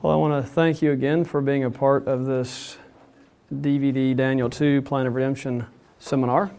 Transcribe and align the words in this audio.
Well, 0.00 0.12
I 0.12 0.16
want 0.16 0.44
to 0.44 0.48
thank 0.48 0.80
you 0.80 0.92
again 0.92 1.24
for 1.24 1.40
being 1.40 1.64
a 1.64 1.70
part 1.72 2.06
of 2.06 2.24
this 2.24 2.78
DVD 3.52 4.14
Daniel 4.14 4.48
2 4.48 4.80
Plan 4.82 5.08
of 5.08 5.14
Redemption 5.16 5.66
seminar. 5.98 6.52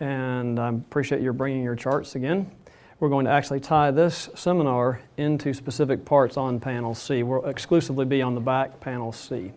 And 0.00 0.58
I 0.58 0.70
appreciate 0.70 1.22
your 1.22 1.32
bringing 1.32 1.62
your 1.62 1.76
charts 1.76 2.16
again. 2.16 2.50
We're 2.98 3.10
going 3.10 3.26
to 3.26 3.30
actually 3.30 3.60
tie 3.60 3.92
this 3.92 4.28
seminar 4.34 5.00
into 5.18 5.54
specific 5.54 6.04
parts 6.04 6.36
on 6.36 6.58
panel 6.58 6.96
C. 6.96 7.22
We'll 7.22 7.44
exclusively 7.44 8.04
be 8.04 8.22
on 8.22 8.34
the 8.34 8.40
back 8.40 8.80
panel 8.80 9.12
C. 9.12 9.52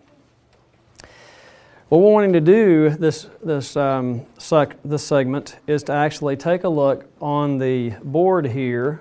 What 1.88 2.02
we're 2.02 2.12
wanting 2.12 2.34
to 2.34 2.40
do 2.40 2.90
this, 2.90 3.28
this, 3.42 3.76
um, 3.76 4.24
sec, 4.38 4.76
this 4.84 5.02
segment 5.02 5.56
is 5.66 5.82
to 5.84 5.92
actually 5.92 6.36
take 6.36 6.62
a 6.62 6.68
look 6.68 7.10
on 7.20 7.58
the 7.58 7.96
board 8.04 8.46
here 8.46 9.00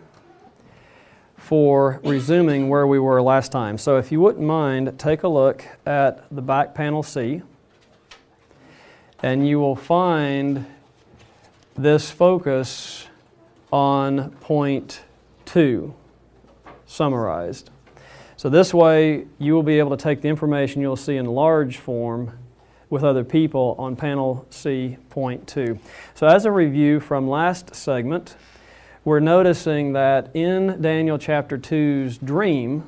for 1.42 2.00
resuming 2.04 2.70
where 2.70 2.86
we 2.86 3.00
were 3.00 3.22
last 3.22 3.52
time. 3.52 3.78
So 3.78 3.98
if 3.98 4.12
you 4.12 4.22
wouldn't 4.22 4.46
mind, 4.46 4.98
take 5.00 5.24
a 5.24 5.28
look 5.28 5.66
at 5.86 6.24
the 6.34 6.42
back 6.42 6.76
panel 6.76 7.02
C, 7.02 7.42
and 9.24 9.46
you 9.46 9.60
will 9.60 9.76
find 9.76 10.66
this 11.76 12.12
focus 12.12 13.08
on 13.72 14.30
point 14.40 15.02
two 15.44 15.94
summarized. 16.86 17.72
So 18.38 18.48
this 18.48 18.74
way, 18.74 19.26
you 19.40 19.54
will 19.54 19.64
be 19.64 19.80
able 19.80 19.92
to 19.92 20.02
take 20.02 20.22
the 20.22 20.30
information 20.30 20.82
you'll 20.82 20.96
see 20.96 21.18
in 21.18 21.26
large 21.26 21.78
form 21.78 22.38
with 22.90 23.04
other 23.04 23.24
people 23.24 23.76
on 23.80 23.96
panel 23.96 24.46
C 24.52 24.98
point 25.10 25.48
two. 25.48 25.80
So 26.14 26.28
as 26.28 26.46
a 26.46 26.52
review 26.52 27.00
from 27.00 27.28
last 27.28 27.74
segment, 27.74 28.36
we're 29.04 29.20
noticing 29.20 29.94
that 29.94 30.30
in 30.36 30.80
Daniel 30.80 31.18
chapter 31.18 31.58
2's 31.58 32.20
dream, 32.20 32.88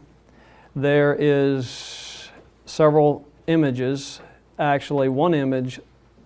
there 0.75 1.15
is 1.19 2.29
several 2.65 3.27
images, 3.47 4.21
actually, 4.59 5.09
one 5.09 5.33
image, 5.33 5.79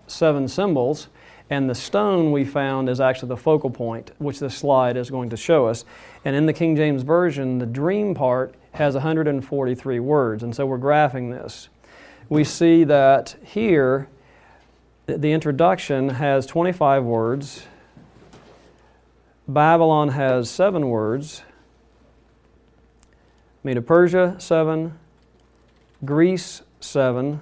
seven 0.06 0.46
symbols, 0.46 1.08
and 1.48 1.70
the 1.70 1.74
stone 1.74 2.32
we 2.32 2.44
found 2.44 2.90
is 2.90 3.00
actually 3.00 3.30
the 3.30 3.36
focal 3.38 3.70
point, 3.70 4.10
which 4.18 4.38
this 4.38 4.54
slide 4.54 4.98
is 4.98 5.08
going 5.08 5.30
to 5.30 5.36
show 5.38 5.66
us. 5.66 5.86
And 6.22 6.36
in 6.36 6.44
the 6.44 6.52
King 6.52 6.76
James 6.76 7.02
Version, 7.02 7.58
the 7.58 7.66
dream 7.66 8.14
part 8.14 8.54
has 8.72 8.92
143 8.92 10.00
words, 10.00 10.42
and 10.42 10.54
so 10.54 10.66
we're 10.66 10.78
graphing 10.78 11.30
this. 11.30 11.70
We 12.28 12.44
see 12.44 12.84
that 12.84 13.36
here, 13.42 14.08
the 15.06 15.32
introduction 15.32 16.10
has 16.10 16.44
25 16.44 17.04
words, 17.04 17.66
Babylon 19.48 20.10
has 20.10 20.50
seven 20.50 20.90
words. 20.90 21.42
Medo 23.64 23.80
Persia, 23.80 24.36
seven. 24.38 24.98
Greece, 26.04 26.60
seven. 26.80 27.40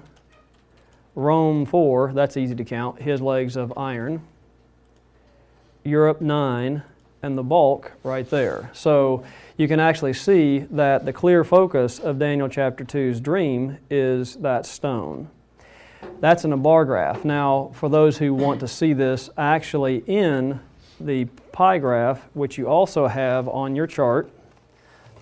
Rome, 1.15 1.65
four. 1.65 2.13
That's 2.13 2.37
easy 2.37 2.55
to 2.55 2.63
count. 2.63 3.01
His 3.01 3.21
legs 3.21 3.57
of 3.57 3.77
iron. 3.77 4.21
Europe, 5.83 6.21
nine. 6.21 6.83
And 7.21 7.37
the 7.37 7.43
bulk 7.43 7.91
right 8.03 8.29
there. 8.29 8.69
So 8.73 9.25
you 9.57 9.67
can 9.67 9.81
actually 9.81 10.13
see 10.13 10.59
that 10.71 11.03
the 11.03 11.11
clear 11.11 11.43
focus 11.43 11.99
of 11.99 12.19
Daniel 12.19 12.47
chapter 12.47 12.85
2's 12.85 13.19
dream 13.19 13.79
is 13.89 14.35
that 14.37 14.65
stone. 14.65 15.29
That's 16.21 16.45
in 16.45 16.53
a 16.53 16.57
bar 16.57 16.85
graph. 16.85 17.25
Now, 17.25 17.71
for 17.73 17.89
those 17.89 18.17
who 18.17 18.33
want 18.33 18.61
to 18.61 18.67
see 18.67 18.93
this 18.93 19.29
actually 19.37 20.03
in 20.07 20.61
the 20.99 21.25
pie 21.51 21.77
graph, 21.77 22.21
which 22.33 22.57
you 22.57 22.67
also 22.67 23.07
have 23.07 23.47
on 23.47 23.75
your 23.75 23.87
chart, 23.87 24.29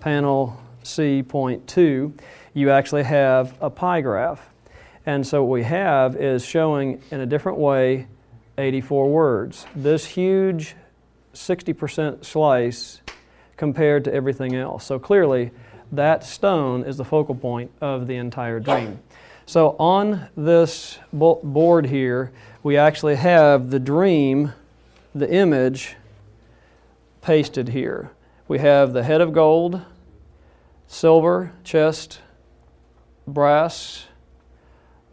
panel 0.00 0.58
C.2, 0.82 2.18
you 2.54 2.70
actually 2.70 3.02
have 3.02 3.56
a 3.60 3.68
pie 3.68 4.00
graph. 4.00 4.48
And 5.04 5.26
so 5.26 5.44
what 5.44 5.52
we 5.52 5.62
have 5.64 6.16
is 6.16 6.44
showing 6.44 7.02
in 7.10 7.20
a 7.20 7.26
different 7.26 7.58
way 7.58 8.06
84 8.58 9.10
words. 9.10 9.66
This 9.74 10.06
huge 10.06 10.74
60% 11.34 12.24
slice 12.24 13.00
compared 13.56 14.04
to 14.04 14.12
everything 14.12 14.54
else. 14.54 14.84
So 14.84 14.98
clearly, 14.98 15.50
that 15.92 16.24
stone 16.24 16.84
is 16.84 16.96
the 16.96 17.04
focal 17.04 17.34
point 17.34 17.70
of 17.80 18.06
the 18.06 18.16
entire 18.16 18.58
dream. 18.58 18.98
So 19.44 19.76
on 19.78 20.28
this 20.36 20.98
board 21.12 21.86
here, 21.86 22.32
we 22.62 22.76
actually 22.76 23.14
have 23.16 23.70
the 23.70 23.78
dream 23.78 24.52
the 25.18 25.32
image 25.32 25.96
pasted 27.22 27.68
here. 27.68 28.10
We 28.48 28.58
have 28.58 28.92
the 28.92 29.02
head 29.02 29.22
of 29.22 29.32
gold, 29.32 29.80
silver, 30.86 31.52
chest, 31.64 32.20
brass, 33.26 34.06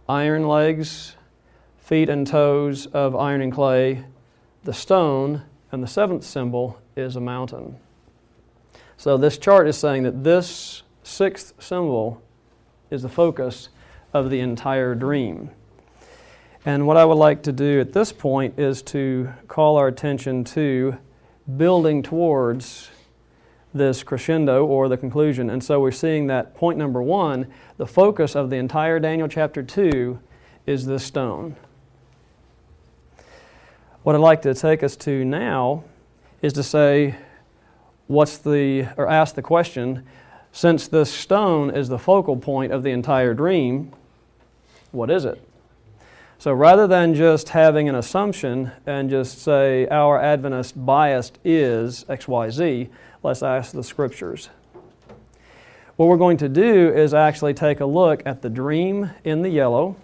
iron 0.07 0.45
legs, 0.45 1.15
feet 1.77 2.09
and 2.09 2.27
toes 2.27 2.85
of 2.87 3.15
iron 3.15 3.41
and 3.41 3.53
clay, 3.53 4.03
the 4.63 4.73
stone, 4.73 5.43
and 5.71 5.81
the 5.81 5.87
seventh 5.87 6.25
symbol 6.25 6.79
is 6.97 7.15
a 7.15 7.21
mountain. 7.21 7.77
So 8.97 9.15
this 9.15 9.37
chart 9.37 9.67
is 9.69 9.77
saying 9.77 10.03
that 10.03 10.23
this 10.25 10.83
sixth 11.03 11.53
symbol 11.59 12.21
is 12.91 13.03
the 13.03 13.09
focus 13.09 13.69
of 14.13 14.29
the 14.29 14.41
entire 14.41 14.95
dream. 14.95 15.49
And 16.65 16.87
what 16.87 16.95
I 16.95 17.03
would 17.03 17.15
like 17.15 17.43
to 17.43 17.51
do 17.51 17.81
at 17.81 17.91
this 17.91 18.13
point 18.13 18.57
is 18.57 18.81
to 18.83 19.33
call 19.49 19.75
our 19.75 19.89
attention 19.89 20.45
to 20.45 20.97
building 21.57 22.01
towards 22.01 22.89
this 23.73 24.01
crescendo 24.01 24.65
or 24.65 24.87
the 24.87 24.95
conclusion. 24.95 25.49
And 25.49 25.61
so 25.61 25.81
we're 25.81 25.91
seeing 25.91 26.27
that 26.27 26.55
point 26.55 26.77
number 26.77 27.01
one, 27.01 27.47
the 27.75 27.85
focus 27.85 28.33
of 28.33 28.49
the 28.49 28.55
entire 28.55 28.97
Daniel 28.97 29.27
chapter 29.27 29.61
2 29.61 30.17
is 30.65 30.85
this 30.85 31.03
stone. 31.03 31.57
What 34.03 34.15
I'd 34.15 34.21
like 34.21 34.41
to 34.43 34.53
take 34.53 34.83
us 34.83 34.95
to 34.97 35.25
now 35.25 35.83
is 36.41 36.53
to 36.53 36.63
say, 36.63 37.15
what's 38.07 38.37
the, 38.37 38.87
or 38.95 39.09
ask 39.09 39.35
the 39.35 39.41
question, 39.41 40.05
since 40.53 40.87
this 40.87 41.11
stone 41.11 41.71
is 41.71 41.89
the 41.89 41.99
focal 41.99 42.37
point 42.37 42.71
of 42.71 42.83
the 42.83 42.91
entire 42.91 43.33
dream, 43.33 43.91
what 44.91 45.09
is 45.09 45.25
it? 45.25 45.41
So 46.43 46.51
rather 46.51 46.87
than 46.87 47.13
just 47.13 47.47
having 47.47 47.87
an 47.87 47.95
assumption 47.95 48.69
and 48.85 49.09
just 49.09 49.41
say 49.41 49.87
our 49.87 50.19
Adventist 50.19 50.73
bias 50.85 51.31
is 51.45 52.03
XYZ, 52.09 52.89
let's 53.23 53.41
ask 53.41 53.71
the 53.71 53.81
scriptures. 53.81 54.49
What 55.95 56.09
we're 56.09 56.17
going 56.17 56.35
to 56.39 56.49
do 56.49 56.93
is 56.93 57.13
actually 57.13 57.53
take 57.53 57.79
a 57.79 57.85
look 57.85 58.23
at 58.25 58.41
the 58.41 58.49
dream 58.49 59.09
in 59.23 59.41
the 59.41 59.47
yellow 59.47 59.95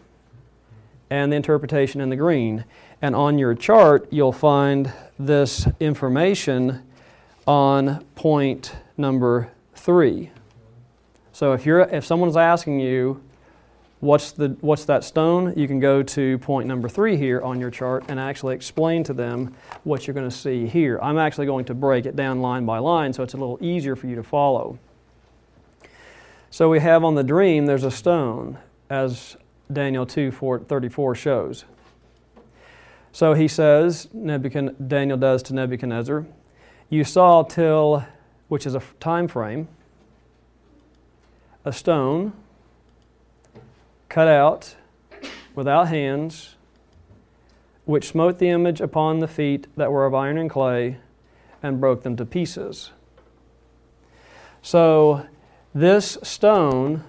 and 1.10 1.30
the 1.30 1.36
interpretation 1.36 2.00
in 2.00 2.10
the 2.10 2.16
green. 2.16 2.64
And 3.02 3.18
on 3.18 3.38
your 3.38 3.54
chart, 3.54 4.08
you'll 4.10 4.32
find 4.32 4.94
this 5.20 5.68
information 5.82 6.84
on 7.48 8.06
point 8.16 8.78
number 8.96 9.52
three. 9.76 10.32
So 11.34 11.52
if, 11.52 11.66
you're, 11.66 11.82
if 11.82 12.06
someone's 12.06 12.38
asking 12.38 12.80
you, 12.80 13.22
What's, 14.02 14.32
the, 14.32 14.56
what's 14.62 14.86
that 14.86 15.04
stone? 15.04 15.54
You 15.58 15.68
can 15.68 15.82
go 15.82 16.02
to 16.02 16.38
point 16.38 16.68
number 16.68 16.88
three 16.88 17.18
here 17.18 17.42
on 17.42 17.60
your 17.60 17.70
chart 17.70 18.06
and 18.08 18.18
actually 18.18 18.56
explain 18.56 19.04
to 19.04 19.14
them 19.14 19.54
what 19.84 20.08
you're 20.08 20.14
going 20.14 20.30
to 20.30 20.36
see 20.36 20.68
here. 20.68 21.00
I'm 21.02 21.18
actually 21.18 21.48
going 21.48 21.66
to 21.66 21.74
break 21.74 22.06
it 22.06 22.16
down 22.16 22.40
line 22.42 22.66
by 22.66 22.80
line 22.80 23.12
so 23.12 23.24
it's 23.24 23.34
a 23.34 23.38
little 23.38 23.58
easier 23.60 23.98
for 23.98 24.08
you 24.08 24.16
to 24.16 24.24
follow. 24.24 24.80
So 26.50 26.70
we 26.70 26.80
have 26.80 27.04
on 27.04 27.16
the 27.16 27.24
dream, 27.24 27.66
there's 27.66 27.84
a 27.84 27.92
stone, 27.92 28.58
as 28.90 29.36
Daniel 29.72 30.06
2 30.06 30.32
34 30.68 31.16
shows. 31.16 31.66
So 33.12 33.34
he 33.34 33.48
says, 33.48 34.06
Daniel 34.06 35.18
does 35.18 35.44
to 35.44 35.54
Nebuchadnezzar, 35.54 36.26
You 36.90 37.04
saw 37.04 37.44
till, 37.44 38.06
which 38.48 38.66
is 38.66 38.76
a 38.76 38.82
time 39.00 39.28
frame, 39.28 39.68
a 41.66 41.74
stone 41.74 42.34
cut 44.10 44.28
out 44.28 44.76
without 45.56 45.88
hands, 45.88 46.56
which 47.86 48.10
smote 48.10 48.40
the 48.40 48.50
image 48.50 48.82
upon 48.82 49.20
the 49.20 49.28
feet 49.28 49.68
that 49.78 49.92
were 49.92 50.06
of 50.06 50.14
iron 50.14 50.38
and 50.38 50.50
clay 50.50 50.98
and 51.62 51.80
broke 51.80 52.04
them 52.04 52.16
to 52.18 52.26
pieces. 52.26 52.92
So, 54.62 55.26
this 55.74 56.18
stone 56.24 57.04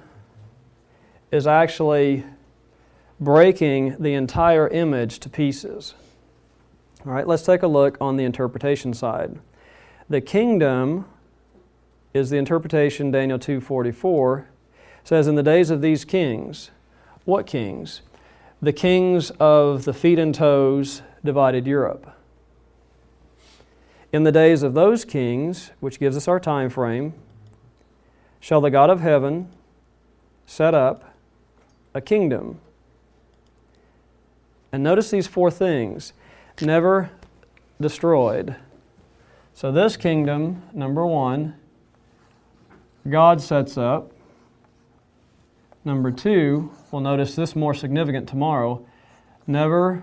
is 1.32 1.46
actually 1.46 2.24
breaking 3.18 3.96
the 3.98 4.14
entire 4.14 4.68
image 4.68 5.18
to 5.20 5.28
pieces. 5.28 5.94
All 7.06 7.12
right, 7.12 7.26
let's 7.26 7.42
take 7.42 7.62
a 7.62 7.66
look 7.66 7.96
on 8.00 8.16
the 8.16 8.24
interpretation 8.24 8.92
side. 8.92 9.38
The 10.08 10.20
kingdom 10.20 11.06
is 12.12 12.30
the 12.30 12.36
interpretation 12.36 13.10
Daniel 13.10 13.38
2:44 13.38 14.46
says 15.04 15.26
in 15.26 15.34
the 15.34 15.42
days 15.42 15.70
of 15.70 15.80
these 15.80 16.04
kings 16.04 16.70
what 17.30 17.46
kings? 17.46 18.02
The 18.60 18.72
kings 18.72 19.30
of 19.38 19.84
the 19.84 19.94
feet 19.94 20.18
and 20.18 20.34
toes 20.34 21.00
divided 21.24 21.66
Europe. 21.66 22.12
In 24.12 24.24
the 24.24 24.32
days 24.32 24.62
of 24.64 24.74
those 24.74 25.04
kings, 25.04 25.70
which 25.78 26.00
gives 26.00 26.16
us 26.16 26.26
our 26.26 26.40
time 26.40 26.68
frame, 26.68 27.14
shall 28.40 28.60
the 28.60 28.70
God 28.70 28.90
of 28.90 29.00
heaven 29.00 29.48
set 30.44 30.74
up 30.74 31.14
a 31.94 32.00
kingdom. 32.00 32.60
And 34.72 34.82
notice 34.82 35.10
these 35.10 35.28
four 35.28 35.50
things 35.50 36.12
never 36.60 37.10
destroyed. 37.80 38.56
So, 39.54 39.70
this 39.70 39.96
kingdom, 39.96 40.62
number 40.72 41.06
one, 41.06 41.54
God 43.08 43.40
sets 43.40 43.78
up. 43.78 44.12
Number 45.82 46.10
two, 46.10 46.70
we'll 46.90 47.00
notice 47.00 47.34
this 47.34 47.56
more 47.56 47.72
significant 47.72 48.28
tomorrow 48.28 48.84
never 49.46 50.02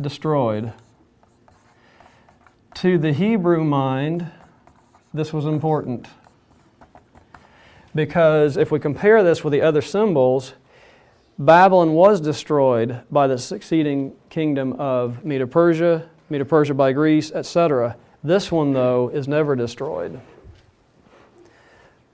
destroyed. 0.00 0.72
To 2.76 2.96
the 2.96 3.12
Hebrew 3.12 3.62
mind, 3.62 4.30
this 5.12 5.34
was 5.34 5.44
important. 5.44 6.08
Because 7.94 8.56
if 8.56 8.70
we 8.70 8.80
compare 8.80 9.22
this 9.22 9.44
with 9.44 9.52
the 9.52 9.60
other 9.60 9.82
symbols, 9.82 10.54
Babylon 11.38 11.92
was 11.92 12.18
destroyed 12.18 13.02
by 13.10 13.26
the 13.26 13.36
succeeding 13.36 14.14
kingdom 14.30 14.72
of 14.74 15.26
Medo 15.26 15.46
Persia, 15.46 16.08
Medo 16.30 16.44
Persia 16.44 16.72
by 16.72 16.92
Greece, 16.92 17.30
etc. 17.32 17.96
This 18.24 18.50
one, 18.50 18.72
though, 18.72 19.10
is 19.10 19.28
never 19.28 19.54
destroyed. 19.54 20.18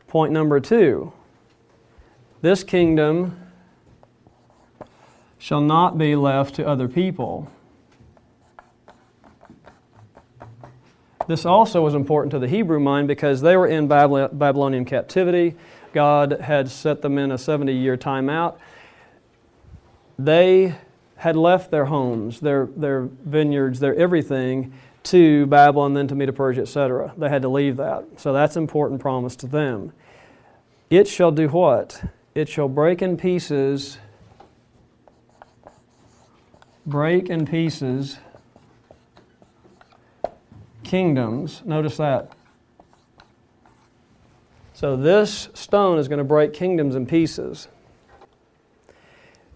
Point 0.08 0.32
number 0.32 0.58
two 0.58 1.12
this 2.40 2.62
kingdom 2.64 3.38
shall 5.38 5.60
not 5.60 5.98
be 5.98 6.16
left 6.16 6.54
to 6.56 6.66
other 6.66 6.88
people. 6.88 7.50
This 11.26 11.44
also 11.44 11.82
was 11.82 11.94
important 11.94 12.30
to 12.32 12.38
the 12.38 12.48
Hebrew 12.48 12.80
mind 12.80 13.06
because 13.06 13.42
they 13.42 13.56
were 13.56 13.66
in 13.66 13.86
Babylonian 13.86 14.84
captivity. 14.84 15.56
God 15.92 16.40
had 16.40 16.70
set 16.70 17.02
them 17.02 17.18
in 17.18 17.32
a 17.32 17.38
70 17.38 17.72
year 17.72 17.96
timeout. 17.96 18.58
They 20.18 20.74
had 21.16 21.36
left 21.36 21.70
their 21.70 21.84
homes, 21.84 22.40
their, 22.40 22.68
their 22.76 23.02
vineyards, 23.02 23.78
their 23.80 23.94
everything 23.94 24.72
to 25.04 25.46
Babylon, 25.46 25.94
then 25.94 26.08
to 26.08 26.14
Medo 26.14 26.32
Persia, 26.32 26.62
etc. 26.62 27.12
They 27.16 27.28
had 27.28 27.42
to 27.42 27.48
leave 27.48 27.76
that. 27.76 28.04
So 28.16 28.32
that's 28.32 28.56
important 28.56 29.00
promise 29.00 29.36
to 29.36 29.46
them. 29.46 29.92
It 30.90 31.06
shall 31.08 31.30
do 31.30 31.48
what? 31.48 32.02
It 32.38 32.48
shall 32.48 32.68
break 32.68 33.02
in 33.02 33.16
pieces, 33.16 33.98
break 36.86 37.30
in 37.30 37.44
pieces 37.44 38.18
kingdoms. 40.84 41.62
Notice 41.64 41.96
that. 41.96 42.30
So 44.72 44.96
this 44.96 45.48
stone 45.52 45.98
is 45.98 46.06
going 46.06 46.18
to 46.18 46.24
break 46.24 46.52
kingdoms 46.52 46.94
in 46.94 47.06
pieces. 47.06 47.66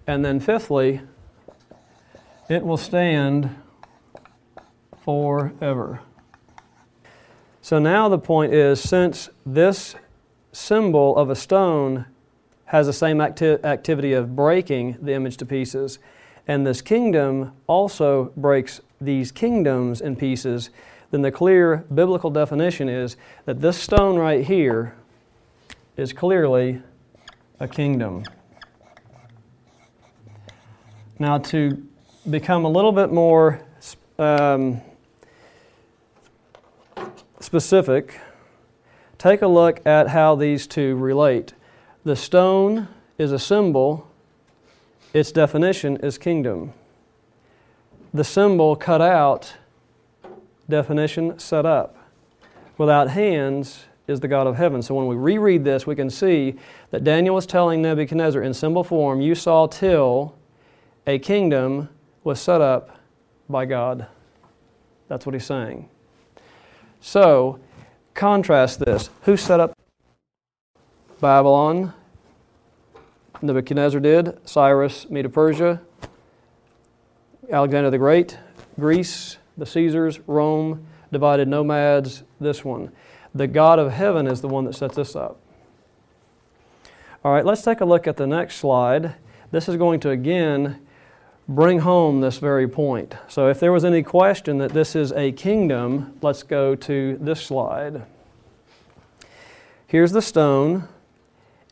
And 0.09 0.25
then, 0.25 0.41
fifthly, 0.41 1.03
it 2.49 2.65
will 2.65 2.77
stand 2.77 3.55
forever. 5.05 6.01
So 7.61 7.79
now 7.79 8.09
the 8.09 8.19
point 8.19 8.53
is 8.53 8.81
since 8.81 9.29
this 9.47 9.95
symbol 10.51 11.17
of 11.17 11.31
a 11.31 11.37
stone 11.37 12.07
has 12.73 12.87
the 12.87 12.93
same 12.93 13.21
acti- 13.21 13.63
activity 13.65 14.15
of 14.15 14.35
breaking 14.35 14.97
the 15.03 15.13
image 15.13 15.37
to 15.37 15.45
pieces, 15.45 15.99
and 16.49 16.67
this 16.67 16.81
kingdom 16.81 17.53
also 17.67 18.33
breaks 18.35 18.81
these 18.99 19.31
kingdoms 19.31 20.01
in 20.01 20.17
pieces, 20.17 20.71
then 21.11 21.21
the 21.21 21.31
clear 21.31 21.85
biblical 21.95 22.31
definition 22.31 22.89
is 22.89 23.19
that 23.45 23.61
this 23.61 23.77
stone 23.77 24.19
right 24.19 24.47
here 24.47 24.97
is 25.99 26.15
clearly 26.15 26.81
a 27.61 27.69
kingdom. 27.69 28.25
Now, 31.19 31.37
to 31.39 31.87
become 32.31 32.65
a 32.65 32.71
little 32.71 32.93
bit 32.93 33.13
more 33.13 33.61
um, 34.19 34.81
specific, 37.39 38.19
take 39.19 39.43
a 39.43 39.47
look 39.47 39.87
at 39.87 40.09
how 40.09 40.37
these 40.37 40.67
two 40.67 40.97
relate. 40.97 41.53
The 42.05 42.17
stone 42.17 42.89
is 43.17 43.31
a 43.31 43.39
symbol, 43.39 44.09
its 45.15 45.31
definition 45.31 45.99
is 45.99 46.19
kingdom. 46.19 46.73
The 48.13 48.25
symbol 48.25 48.75
cut 48.75 49.01
out 49.01 49.55
definition 50.69 51.39
set 51.39 51.65
up. 51.65 51.97
Without 52.77 53.11
hands 53.11 53.85
is 54.09 54.21
the 54.21 54.29
God 54.29 54.47
of 54.47 54.57
heaven. 54.57 54.83
So 54.83 54.95
when 54.95 55.07
we 55.07 55.15
reread 55.15 55.65
this, 55.65 55.87
we 55.87 55.95
can 55.95 56.11
see 56.11 56.57
that 56.91 57.05
Daniel 57.05 57.35
was 57.35 57.47
telling 57.47 57.83
Nebuchadnezzar 57.83 58.43
in 58.43 58.53
symbol 58.53 58.83
form, 58.83 59.21
You 59.21 59.35
saw 59.35 59.67
till 59.67 60.35
a 61.07 61.19
kingdom 61.19 61.89
was 62.25 62.41
set 62.41 62.61
up 62.61 62.99
by 63.49 63.65
God. 63.65 64.07
That's 65.09 65.27
what 65.27 65.35
he's 65.35 65.47
saying. 65.47 65.89
So, 67.01 67.59
contrast 68.15 68.79
this. 68.81 69.11
Who 69.23 69.37
set 69.37 69.61
up 69.61 69.77
Babylon? 71.23 71.95
Nebuchadnezzar 73.41 74.01
did. 74.01 74.39
Cyrus, 74.45 75.09
Medo 75.09 75.29
Persia. 75.29 75.81
Alexander 77.49 77.91
the 77.91 77.99
Great, 77.99 78.39
Greece 78.79 79.39
the 79.57 79.65
Caesars, 79.65 80.19
Rome, 80.27 80.85
divided 81.13 81.47
nomads, 81.47 82.25
this 82.41 82.65
one. 82.65 82.91
The 83.35 83.47
God 83.47 83.79
of 83.79 83.93
heaven 83.93 84.27
is 84.27 84.41
the 84.41 84.49
one 84.49 84.65
that 84.65 84.75
sets 84.75 84.97
this 84.97 85.15
up. 85.15 85.39
All 87.25 87.33
right, 87.33 87.45
let's 87.45 87.63
take 87.63 87.81
a 87.81 87.85
look 87.85 88.09
at 88.09 88.17
the 88.17 88.27
next 88.27 88.57
slide. 88.57 89.15
This 89.53 89.69
is 89.69 89.77
going 89.77 90.01
to 90.01 90.11
again 90.11 90.81
bring 91.49 91.81
home 91.81 92.21
this 92.21 92.39
very 92.39 92.67
point. 92.67 93.15
So, 93.29 93.49
if 93.49 93.61
there 93.61 93.71
was 93.71 93.85
any 93.85 94.03
question 94.03 94.59
that 94.59 94.73
this 94.73 94.97
is 94.97 95.13
a 95.13 95.31
kingdom, 95.31 96.19
let's 96.21 96.43
go 96.43 96.75
to 96.75 97.17
this 97.21 97.43
slide. 97.43 98.07
Here's 99.87 100.13
the 100.13 100.23
stone, 100.23 100.89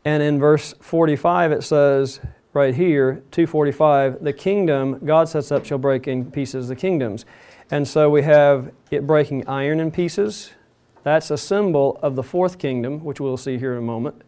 and 0.05 0.23
in 0.23 0.39
verse 0.39 0.73
45 0.79 1.51
it 1.51 1.63
says, 1.63 2.19
right 2.53 2.75
here, 2.75 3.23
245, 3.31 4.23
the 4.23 4.33
kingdom 4.33 4.99
God 5.05 5.29
sets 5.29 5.51
up 5.51 5.65
shall 5.65 5.77
break 5.77 6.07
in 6.07 6.31
pieces 6.31 6.67
the 6.67 6.75
kingdoms. 6.75 7.25
And 7.69 7.87
so 7.87 8.09
we 8.09 8.23
have 8.23 8.71
it 8.89 9.07
breaking 9.07 9.47
iron 9.47 9.79
in 9.79 9.91
pieces. 9.91 10.51
That's 11.03 11.31
a 11.31 11.37
symbol 11.37 11.97
of 12.01 12.15
the 12.15 12.23
fourth 12.23 12.59
kingdom, 12.59 13.03
which 13.03 13.19
we'll 13.19 13.37
see 13.37 13.57
here 13.57 13.71
in 13.71 13.77
a 13.79 13.81
moment, 13.81 14.21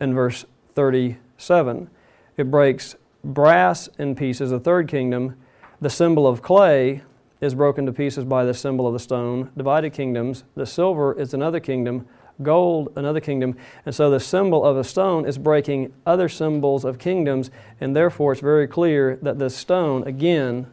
in 0.00 0.14
verse 0.14 0.44
37. 0.74 1.88
It 2.36 2.50
breaks 2.50 2.96
brass 3.24 3.88
in 3.98 4.16
pieces, 4.16 4.50
the 4.50 4.58
third 4.58 4.88
kingdom. 4.88 5.36
The 5.80 5.90
symbol 5.90 6.26
of 6.26 6.42
clay 6.42 7.02
is 7.40 7.54
broken 7.54 7.86
to 7.86 7.92
pieces 7.92 8.24
by 8.24 8.44
the 8.44 8.54
symbol 8.54 8.86
of 8.86 8.92
the 8.92 8.98
stone, 8.98 9.50
divided 9.56 9.92
kingdoms. 9.92 10.44
The 10.54 10.66
silver 10.66 11.18
is 11.18 11.34
another 11.34 11.60
kingdom, 11.60 12.06
gold, 12.40 12.92
another 12.96 13.20
kingdom. 13.20 13.56
And 13.84 13.94
so 13.94 14.10
the 14.10 14.20
symbol 14.20 14.64
of 14.64 14.76
a 14.76 14.84
stone 14.84 15.26
is 15.26 15.38
breaking 15.38 15.92
other 16.06 16.28
symbols 16.28 16.84
of 16.84 16.98
kingdoms, 16.98 17.50
and 17.80 17.94
therefore 17.94 18.32
it's 18.32 18.40
very 18.40 18.66
clear 18.66 19.18
that 19.22 19.38
the 19.38 19.50
stone, 19.50 20.06
again, 20.06 20.66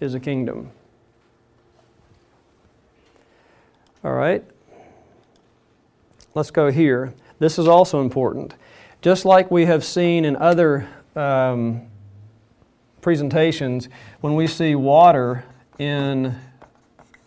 is 0.00 0.14
a 0.14 0.20
kingdom. 0.20 0.70
All 4.04 4.12
right? 4.12 4.44
Let's 6.34 6.50
go 6.50 6.70
here. 6.70 7.12
This 7.38 7.58
is 7.58 7.66
also 7.66 8.00
important. 8.00 8.54
Just 9.02 9.24
like 9.24 9.50
we 9.50 9.66
have 9.66 9.84
seen 9.84 10.24
in 10.24 10.36
other 10.36 10.88
um, 11.16 11.82
presentations, 13.00 13.88
when 14.20 14.34
we 14.34 14.46
see 14.46 14.74
water 14.74 15.44
in 15.78 16.36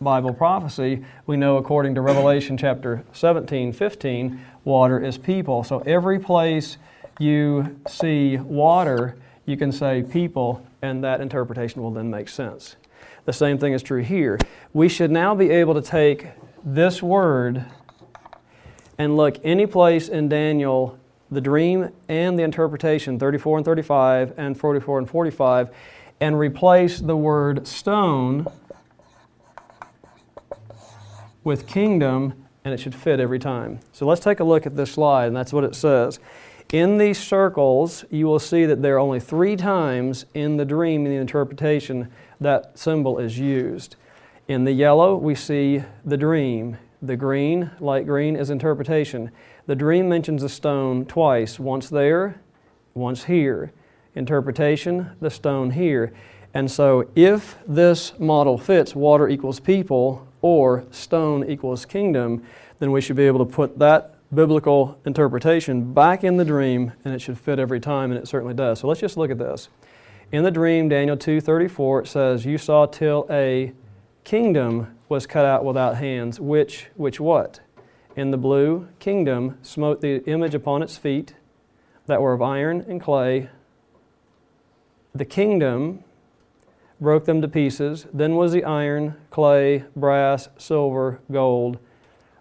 Bible 0.02 0.34
prophecy, 0.34 1.04
we 1.26 1.36
know 1.36 1.56
according 1.56 1.94
to 1.94 2.00
Revelation 2.00 2.56
chapter 2.56 3.04
17, 3.12 3.72
15, 3.72 4.40
water 4.64 5.02
is 5.02 5.16
people. 5.16 5.64
So 5.64 5.78
every 5.80 6.18
place 6.18 6.76
you 7.18 7.80
see 7.88 8.36
water, 8.36 9.16
you 9.46 9.56
can 9.56 9.72
say 9.72 10.02
people, 10.02 10.66
and 10.82 11.02
that 11.04 11.20
interpretation 11.20 11.82
will 11.82 11.92
then 11.92 12.10
make 12.10 12.28
sense. 12.28 12.76
The 13.24 13.32
same 13.32 13.58
thing 13.58 13.72
is 13.72 13.82
true 13.82 14.02
here. 14.02 14.38
We 14.72 14.88
should 14.88 15.10
now 15.10 15.34
be 15.34 15.50
able 15.50 15.74
to 15.74 15.82
take 15.82 16.26
this 16.64 17.02
word 17.02 17.64
and 18.98 19.16
look 19.16 19.38
any 19.44 19.66
place 19.66 20.08
in 20.08 20.28
Daniel, 20.28 20.98
the 21.30 21.40
dream 21.40 21.90
and 22.08 22.38
the 22.38 22.42
interpretation, 22.42 23.18
34 23.18 23.58
and 23.58 23.64
35 23.64 24.34
and 24.36 24.58
44 24.58 24.98
and 24.98 25.08
45, 25.08 25.70
and 26.20 26.38
replace 26.38 27.00
the 27.00 27.16
word 27.16 27.66
stone 27.66 28.46
with 31.44 31.66
kingdom, 31.66 32.34
and 32.64 32.72
it 32.72 32.78
should 32.78 32.94
fit 32.94 33.20
every 33.20 33.38
time. 33.38 33.80
So 33.92 34.06
let's 34.06 34.20
take 34.20 34.40
a 34.40 34.44
look 34.44 34.66
at 34.66 34.76
this 34.76 34.92
slide, 34.92 35.26
and 35.26 35.36
that's 35.36 35.52
what 35.52 35.64
it 35.64 35.74
says. 35.74 36.20
In 36.72 36.96
these 36.96 37.18
circles, 37.18 38.04
you 38.10 38.26
will 38.26 38.38
see 38.38 38.64
that 38.64 38.80
there 38.80 38.96
are 38.96 39.00
only 39.00 39.20
three 39.20 39.56
times 39.56 40.24
in 40.32 40.56
the 40.56 40.64
dream, 40.64 41.04
in 41.04 41.12
the 41.12 41.18
interpretation, 41.18 42.10
that 42.40 42.78
symbol 42.78 43.18
is 43.18 43.38
used. 43.38 43.96
In 44.48 44.64
the 44.64 44.72
yellow, 44.72 45.16
we 45.16 45.34
see 45.34 45.84
the 46.04 46.16
dream. 46.16 46.78
The 47.02 47.16
green, 47.16 47.70
light 47.80 48.06
green, 48.06 48.36
is 48.36 48.48
interpretation. 48.48 49.30
The 49.66 49.74
dream 49.74 50.08
mentions 50.08 50.42
the 50.42 50.48
stone 50.48 51.04
twice, 51.04 51.58
once 51.58 51.88
there, 51.88 52.40
once 52.94 53.24
here. 53.24 53.72
Interpretation, 54.14 55.10
the 55.20 55.30
stone 55.30 55.70
here. 55.70 56.12
And 56.54 56.70
so, 56.70 57.10
if 57.14 57.56
this 57.66 58.12
model 58.18 58.56
fits 58.56 58.94
water 58.94 59.28
equals 59.28 59.60
people 59.60 60.26
or 60.42 60.84
stone 60.90 61.48
equals 61.48 61.86
kingdom, 61.86 62.42
then 62.78 62.92
we 62.92 63.00
should 63.00 63.16
be 63.16 63.26
able 63.26 63.44
to 63.44 63.50
put 63.50 63.78
that 63.78 64.16
biblical 64.34 64.98
interpretation 65.04 65.92
back 65.92 66.24
in 66.24 66.36
the 66.36 66.44
dream 66.44 66.92
and 67.04 67.14
it 67.14 67.20
should 67.20 67.38
fit 67.38 67.58
every 67.58 67.80
time 67.80 68.10
and 68.10 68.20
it 68.20 68.26
certainly 68.26 68.54
does. 68.54 68.80
So 68.80 68.88
let's 68.88 69.00
just 69.00 69.16
look 69.16 69.30
at 69.30 69.38
this. 69.38 69.68
In 70.30 70.42
the 70.42 70.50
dream, 70.50 70.88
Daniel 70.88 71.16
2:34 71.16 72.00
it 72.00 72.06
says, 72.08 72.46
"You 72.46 72.58
saw 72.58 72.86
till 72.86 73.26
a 73.30 73.72
kingdom 74.24 74.88
was 75.08 75.26
cut 75.26 75.44
out 75.44 75.64
without 75.64 75.96
hands, 75.96 76.40
which 76.40 76.88
which 76.96 77.20
what? 77.20 77.60
In 78.16 78.30
the 78.30 78.38
blue 78.38 78.88
kingdom 78.98 79.58
smote 79.62 80.00
the 80.00 80.24
image 80.24 80.54
upon 80.54 80.82
its 80.82 80.96
feet 80.96 81.34
that 82.06 82.20
were 82.20 82.32
of 82.32 82.42
iron 82.42 82.84
and 82.88 83.00
clay. 83.00 83.48
The 85.14 85.24
kingdom 85.24 86.04
broke 87.02 87.26
them 87.26 87.42
to 87.42 87.48
pieces. 87.48 88.06
Then 88.14 88.36
was 88.36 88.52
the 88.52 88.64
iron, 88.64 89.16
clay, 89.30 89.84
brass, 89.94 90.48
silver, 90.56 91.20
gold 91.30 91.78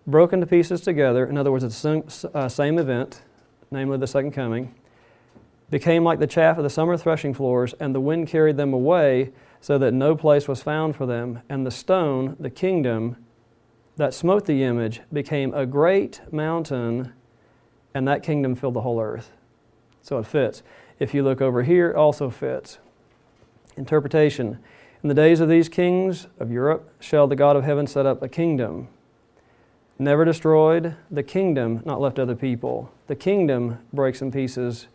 broken 0.08 0.40
to 0.42 0.48
pieces 0.48 0.82
together. 0.82 1.26
In 1.26 1.38
other 1.38 1.52
words, 1.52 1.64
it's 1.64 1.80
the 1.82 2.02
same, 2.02 2.32
uh, 2.34 2.50
same 2.50 2.80
event, 2.80 3.22
namely 3.70 3.98
the 3.98 4.08
second 4.08 4.32
coming. 4.32 4.74
Became 5.70 6.04
like 6.04 6.20
the 6.20 6.28
chaff 6.28 6.58
of 6.58 6.64
the 6.64 6.70
summer 6.70 6.98
threshing 6.98 7.34
floors, 7.34 7.74
and 7.80 7.96
the 7.96 8.02
wind 8.02 8.28
carried 8.28 8.58
them 8.58 8.74
away, 8.74 9.32
so 9.62 9.78
that 9.78 9.94
no 9.94 10.16
place 10.16 10.48
was 10.48 10.62
found 10.62 10.96
for 10.96 11.06
them. 11.06 11.42
And 11.50 11.66
the 11.66 11.72
stone, 11.72 12.36
the 12.40 12.50
kingdom 12.50 13.18
that 13.96 14.14
smote 14.14 14.46
the 14.46 14.64
image, 14.64 15.02
became 15.14 15.54
a 15.54 15.66
great 15.66 16.22
mountain, 16.32 17.14
and 17.94 18.08
that 18.08 18.24
kingdom 18.24 18.56
filled 18.56 18.74
the 18.74 18.82
whole 18.82 19.00
earth. 19.00 19.32
So 20.02 20.18
it 20.18 20.26
fits. 20.26 20.64
If 21.00 21.14
you 21.14 21.24
look 21.24 21.42
over 21.42 21.64
here, 21.64 21.92
it 21.92 21.96
also 21.96 22.30
fits. 22.30 22.80
Interpretation 23.78 24.60
In 25.04 25.10
the 25.10 25.16
days 25.16 25.40
of 25.40 25.50
these 25.50 25.70
kings 25.70 26.28
of 26.40 26.52
Europe 26.52 26.90
shall 27.00 27.28
the 27.28 27.36
God 27.36 27.56
of 27.56 27.64
heaven 27.64 27.88
set 27.88 28.06
up 28.06 28.22
a 28.22 28.28
kingdom, 28.28 28.88
never 29.98 30.26
destroyed, 30.26 30.96
the 31.10 31.24
kingdom 31.24 31.82
not 31.86 32.02
left 32.02 32.20
other 32.20 32.36
people. 32.36 32.92
The 33.08 33.16
kingdom 33.16 33.80
breaks 33.94 34.22
in 34.22 34.32
pieces, 34.32 34.88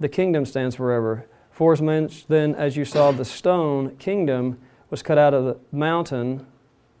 the 0.00 0.08
kingdom 0.08 0.46
stands 0.46 0.76
forever. 0.76 1.26
For 1.50 1.76
Forasmuch 1.76 2.26
then, 2.28 2.54
as 2.54 2.76
you 2.76 2.84
saw, 2.84 3.12
the 3.12 3.24
stone 3.24 3.96
kingdom 3.96 4.58
was 4.88 5.02
cut 5.02 5.18
out 5.18 5.34
of 5.34 5.44
the 5.44 5.58
mountain, 5.70 6.46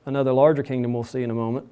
another 0.04 0.32
larger 0.32 0.62
kingdom 0.62 0.92
we'll 0.92 1.04
see 1.04 1.22
in 1.22 1.30
a 1.30 1.34
moment, 1.34 1.66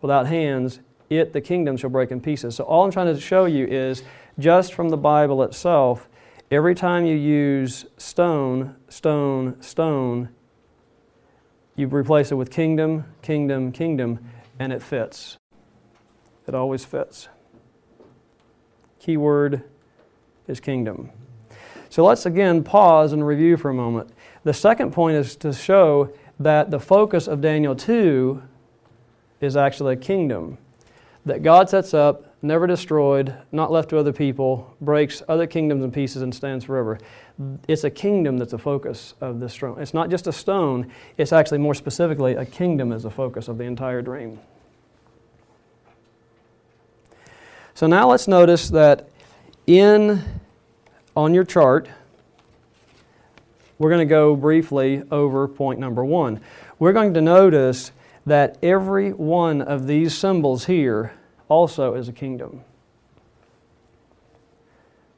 without 0.00 0.26
hands, 0.26 0.80
it, 1.08 1.32
the 1.32 1.40
kingdom, 1.40 1.76
shall 1.76 1.90
break 1.90 2.10
in 2.10 2.20
pieces. 2.20 2.56
So, 2.56 2.64
all 2.64 2.84
I'm 2.84 2.90
trying 2.90 3.12
to 3.14 3.20
show 3.20 3.44
you 3.44 3.66
is 3.66 4.02
just 4.38 4.74
from 4.74 4.88
the 4.88 4.96
Bible 4.96 5.42
itself, 5.42 6.08
every 6.50 6.74
time 6.74 7.04
you 7.06 7.14
use 7.14 7.86
stone, 7.96 8.76
stone, 8.88 9.60
stone, 9.62 10.30
you 11.76 11.86
replace 11.86 12.32
it 12.32 12.34
with 12.34 12.50
kingdom, 12.50 13.04
kingdom, 13.22 13.72
kingdom, 13.72 14.18
and 14.58 14.72
it 14.72 14.82
fits. 14.82 15.38
It 16.46 16.54
always 16.54 16.84
fits. 16.84 17.28
Keyword 18.98 19.62
is 20.46 20.60
kingdom. 20.60 21.10
So 21.88 22.04
let's 22.04 22.26
again 22.26 22.62
pause 22.62 23.12
and 23.12 23.26
review 23.26 23.56
for 23.56 23.70
a 23.70 23.74
moment. 23.74 24.10
The 24.44 24.52
second 24.52 24.92
point 24.92 25.16
is 25.16 25.36
to 25.36 25.52
show 25.52 26.12
that 26.38 26.70
the 26.70 26.80
focus 26.80 27.28
of 27.28 27.40
Daniel 27.40 27.74
2 27.74 28.42
is 29.40 29.56
actually 29.56 29.94
a 29.94 29.96
kingdom 29.96 30.58
that 31.24 31.42
God 31.42 31.68
sets 31.68 31.94
up, 31.94 32.29
never 32.42 32.66
destroyed, 32.66 33.34
not 33.52 33.70
left 33.70 33.90
to 33.90 33.98
other 33.98 34.12
people, 34.12 34.74
breaks 34.80 35.22
other 35.28 35.46
kingdoms 35.46 35.84
in 35.84 35.92
pieces 35.92 36.22
and 36.22 36.34
stands 36.34 36.64
forever. 36.64 36.98
It's 37.68 37.84
a 37.84 37.90
kingdom 37.90 38.38
that's 38.38 38.52
the 38.52 38.58
focus 38.58 39.14
of 39.20 39.40
this 39.40 39.54
throne. 39.54 39.80
It's 39.80 39.94
not 39.94 40.10
just 40.10 40.26
a 40.26 40.32
stone, 40.32 40.90
it's 41.18 41.32
actually 41.32 41.58
more 41.58 41.74
specifically 41.74 42.34
a 42.34 42.44
kingdom 42.44 42.92
is 42.92 43.02
the 43.02 43.10
focus 43.10 43.48
of 43.48 43.58
the 43.58 43.64
entire 43.64 44.02
dream. 44.02 44.38
So 47.74 47.86
now 47.86 48.08
let's 48.10 48.28
notice 48.28 48.68
that 48.70 49.08
in 49.66 50.22
on 51.16 51.34
your 51.34 51.44
chart, 51.44 51.88
we're 53.78 53.90
going 53.90 54.06
to 54.06 54.10
go 54.10 54.36
briefly 54.36 55.02
over 55.10 55.48
point 55.48 55.78
number 55.78 56.04
one. 56.04 56.40
We're 56.78 56.92
going 56.92 57.14
to 57.14 57.20
notice 57.20 57.92
that 58.26 58.58
every 58.62 59.12
one 59.12 59.62
of 59.62 59.86
these 59.86 60.16
symbols 60.16 60.66
here 60.66 61.14
also 61.50 61.94
is 61.94 62.08
a 62.08 62.12
kingdom. 62.12 62.62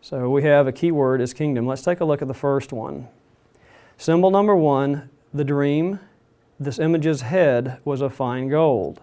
So 0.00 0.28
we 0.30 0.42
have 0.42 0.66
a 0.66 0.72
key 0.72 0.90
word 0.90 1.20
is 1.20 1.32
kingdom. 1.32 1.66
Let's 1.66 1.82
take 1.82 2.00
a 2.00 2.04
look 2.04 2.22
at 2.22 2.26
the 2.26 2.34
first 2.34 2.72
one. 2.72 3.06
Symbol 3.96 4.32
number 4.32 4.56
one, 4.56 5.10
the 5.32 5.44
dream. 5.44 6.00
This 6.58 6.80
image's 6.80 7.20
head 7.20 7.78
was 7.84 8.00
of 8.00 8.14
fine 8.14 8.48
gold. 8.48 9.00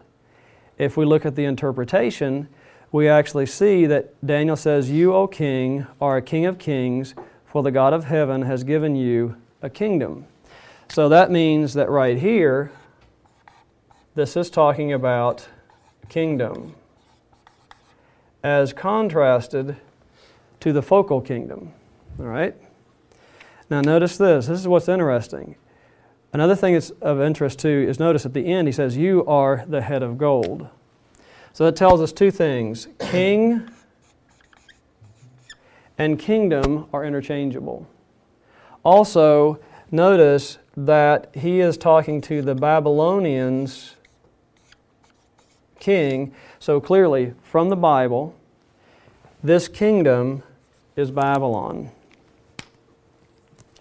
If 0.77 0.97
we 0.97 1.05
look 1.05 1.25
at 1.25 1.35
the 1.35 1.45
interpretation, 1.45 2.49
we 2.91 3.07
actually 3.07 3.45
see 3.45 3.85
that 3.85 4.25
Daniel 4.25 4.55
says, 4.55 4.89
You, 4.89 5.13
O 5.13 5.27
king, 5.27 5.85
are 6.01 6.17
a 6.17 6.21
king 6.21 6.45
of 6.45 6.57
kings, 6.57 7.13
for 7.45 7.63
the 7.63 7.71
God 7.71 7.93
of 7.93 8.05
heaven 8.05 8.41
has 8.41 8.63
given 8.63 8.95
you 8.95 9.35
a 9.61 9.69
kingdom. 9.69 10.25
So 10.89 11.07
that 11.09 11.31
means 11.31 11.75
that 11.75 11.89
right 11.89 12.17
here, 12.17 12.71
this 14.15 14.35
is 14.35 14.49
talking 14.49 14.91
about 14.91 15.47
kingdom 16.09 16.75
as 18.43 18.73
contrasted 18.73 19.77
to 20.59 20.73
the 20.73 20.81
focal 20.81 21.21
kingdom. 21.21 21.73
All 22.19 22.25
right? 22.25 22.55
Now, 23.69 23.81
notice 23.81 24.17
this. 24.17 24.47
This 24.47 24.59
is 24.59 24.67
what's 24.67 24.89
interesting. 24.89 25.55
Another 26.31 26.55
thing 26.55 26.73
that's 26.73 26.91
of 27.01 27.21
interest 27.21 27.59
too 27.59 27.85
is 27.87 27.99
notice 27.99 28.25
at 28.25 28.33
the 28.33 28.45
end 28.45 28.67
he 28.67 28.71
says, 28.71 28.97
You 28.97 29.25
are 29.25 29.63
the 29.67 29.81
head 29.81 30.03
of 30.03 30.17
gold. 30.17 30.67
So 31.53 31.65
that 31.65 31.75
tells 31.75 32.01
us 32.01 32.11
two 32.11 32.31
things 32.31 32.87
king 32.99 33.69
and 35.97 36.17
kingdom 36.17 36.87
are 36.93 37.03
interchangeable. 37.03 37.87
Also, 38.83 39.59
notice 39.91 40.59
that 40.77 41.29
he 41.35 41.59
is 41.59 41.77
talking 41.77 42.21
to 42.21 42.41
the 42.41 42.55
Babylonians 42.55 43.95
king. 45.79 46.33
So 46.59 46.79
clearly, 46.79 47.33
from 47.43 47.69
the 47.69 47.75
Bible, 47.75 48.35
this 49.43 49.67
kingdom 49.67 50.43
is 50.95 51.11
Babylon. 51.11 51.91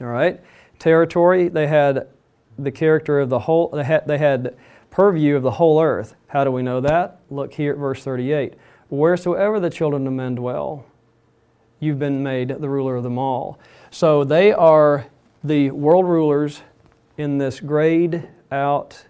All 0.00 0.06
right? 0.06 0.40
Territory, 0.78 1.48
they 1.48 1.66
had 1.66 2.08
the 2.58 2.70
character 2.70 3.20
of 3.20 3.28
the 3.28 3.40
whole, 3.40 3.68
they 3.68 3.84
had, 3.84 4.06
they 4.06 4.18
had 4.18 4.56
purview 4.90 5.36
of 5.36 5.42
the 5.42 5.52
whole 5.52 5.80
earth. 5.80 6.14
How 6.28 6.44
do 6.44 6.50
we 6.50 6.62
know 6.62 6.80
that? 6.80 7.20
Look 7.30 7.54
here 7.54 7.72
at 7.72 7.78
verse 7.78 8.02
38. 8.02 8.54
Wheresoever 8.90 9.60
the 9.60 9.70
children 9.70 10.06
of 10.06 10.12
men 10.12 10.36
dwell, 10.36 10.84
you've 11.80 11.98
been 11.98 12.22
made 12.22 12.48
the 12.48 12.68
ruler 12.68 12.96
of 12.96 13.02
them 13.02 13.18
all. 13.18 13.58
So 13.90 14.24
they 14.24 14.52
are 14.52 15.06
the 15.44 15.70
world 15.70 16.06
rulers 16.06 16.62
in 17.16 17.38
this 17.38 17.60
grayed 17.60 18.28
out 18.50 19.04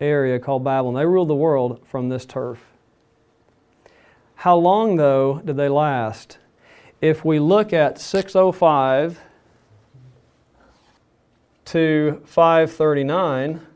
area 0.00 0.38
called 0.38 0.64
Babylon. 0.64 0.94
They 0.94 1.06
ruled 1.06 1.28
the 1.28 1.34
world 1.34 1.86
from 1.86 2.08
this 2.08 2.24
turf. 2.24 2.58
How 4.36 4.56
long, 4.56 4.96
though, 4.96 5.42
did 5.44 5.56
they 5.56 5.68
last? 5.68 6.38
If 7.00 7.24
we 7.24 7.38
look 7.38 7.72
at 7.72 8.00
605 8.00 9.20
to 11.66 12.22
539, 12.24 13.66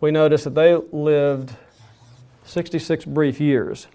we 0.00 0.10
notice 0.10 0.44
that 0.44 0.54
they 0.54 0.76
lived 0.76 1.54
66 2.44 3.04
brief 3.06 3.40
years. 3.40 3.86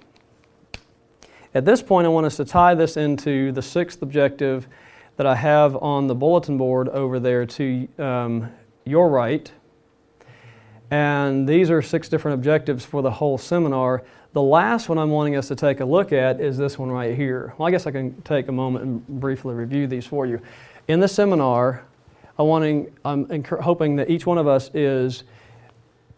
At 1.53 1.65
this 1.65 1.82
point, 1.82 2.06
I 2.06 2.10
want 2.10 2.25
us 2.25 2.38
to 2.38 2.46
tie 2.46 2.75
this 2.75 2.98
into 2.98 3.51
the 3.51 3.62
sixth 3.62 4.01
objective 4.01 4.67
that 5.15 5.25
I 5.25 5.36
have 5.36 5.75
on 5.75 6.08
the 6.08 6.15
bulletin 6.15 6.58
board 6.58 6.89
over 6.89 7.20
there 7.20 7.46
to 7.46 7.88
um, 7.98 8.51
your 8.86 9.10
right. 9.10 9.51
And 10.89 11.48
these 11.48 11.70
are 11.70 11.82
six 11.82 12.08
different 12.08 12.36
objectives 12.36 12.86
for 12.86 13.01
the 13.01 13.12
whole 13.12 13.38
seminar. 13.38 14.03
The 14.34 14.41
last 14.41 14.88
one 14.88 14.98
I'm 14.98 15.10
wanting 15.10 15.36
us 15.36 15.48
to 15.50 15.56
take 15.56 15.82
a 15.82 15.86
look 15.86 16.13
at 16.13 16.39
is 16.39 16.58
this 16.58 16.77
one 16.77 16.89
right 16.89 17.15
here. 17.15 17.53
Well, 17.58 17.67
I 17.67 17.72
guess 17.72 17.88
I 17.88 17.91
can 17.91 18.22
take 18.22 18.48
a 18.48 18.51
moment 18.51 18.86
and 18.86 19.08
briefly 19.20 19.53
review 19.53 19.88
these 19.88 20.06
for 20.06 20.25
you. 20.25 20.41
In 20.88 21.00
the 21.00 21.08
seminar, 21.08 21.84
I 22.39 22.44
wanting, 22.44 22.96
I'm 23.03 23.44
hoping 23.44 23.96
that 23.98 24.10
each 24.10 24.25
one 24.25 24.38
of 24.38 24.48
us 24.48 24.70
is 24.74 25.24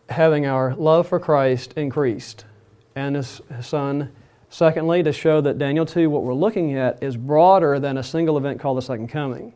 having 0.09 0.45
our 0.45 0.75
love 0.75 1.07
for 1.07 1.19
Christ 1.19 1.73
increased 1.73 2.45
and 2.95 3.15
His, 3.15 3.41
his 3.55 3.67
Son. 3.67 4.11
Secondly, 4.49 5.01
to 5.03 5.13
show 5.13 5.41
that 5.41 5.57
Daniel 5.57 5.85
2, 5.85 6.09
what 6.09 6.23
we're 6.23 6.33
looking 6.33 6.75
at, 6.75 7.01
is 7.01 7.15
broader 7.15 7.79
than 7.79 7.97
a 7.97 8.03
single 8.03 8.37
event 8.37 8.59
called 8.59 8.77
the 8.77 8.81
Second 8.81 9.07
Coming. 9.07 9.53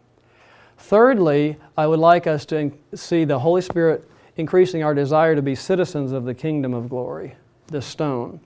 Thirdly, 0.78 1.58
I 1.76 1.88
would 1.88 2.00
like 2.00 2.28
us 2.28 2.46
to 2.48 2.72
see 2.94 3.26
the 3.26 3.40
Holy 3.40 3.62
Spirit 3.62 4.08
increasing 4.38 4.84
our 4.84 4.94
desire 4.94 5.36
to 5.36 5.42
be 5.42 5.56
citizens 5.56 6.12
of 6.12 6.26
the 6.26 6.34
kingdom 6.34 6.74
of 6.74 6.90
glory, 6.90 7.36
this 7.68 7.86
stone. 7.86 8.40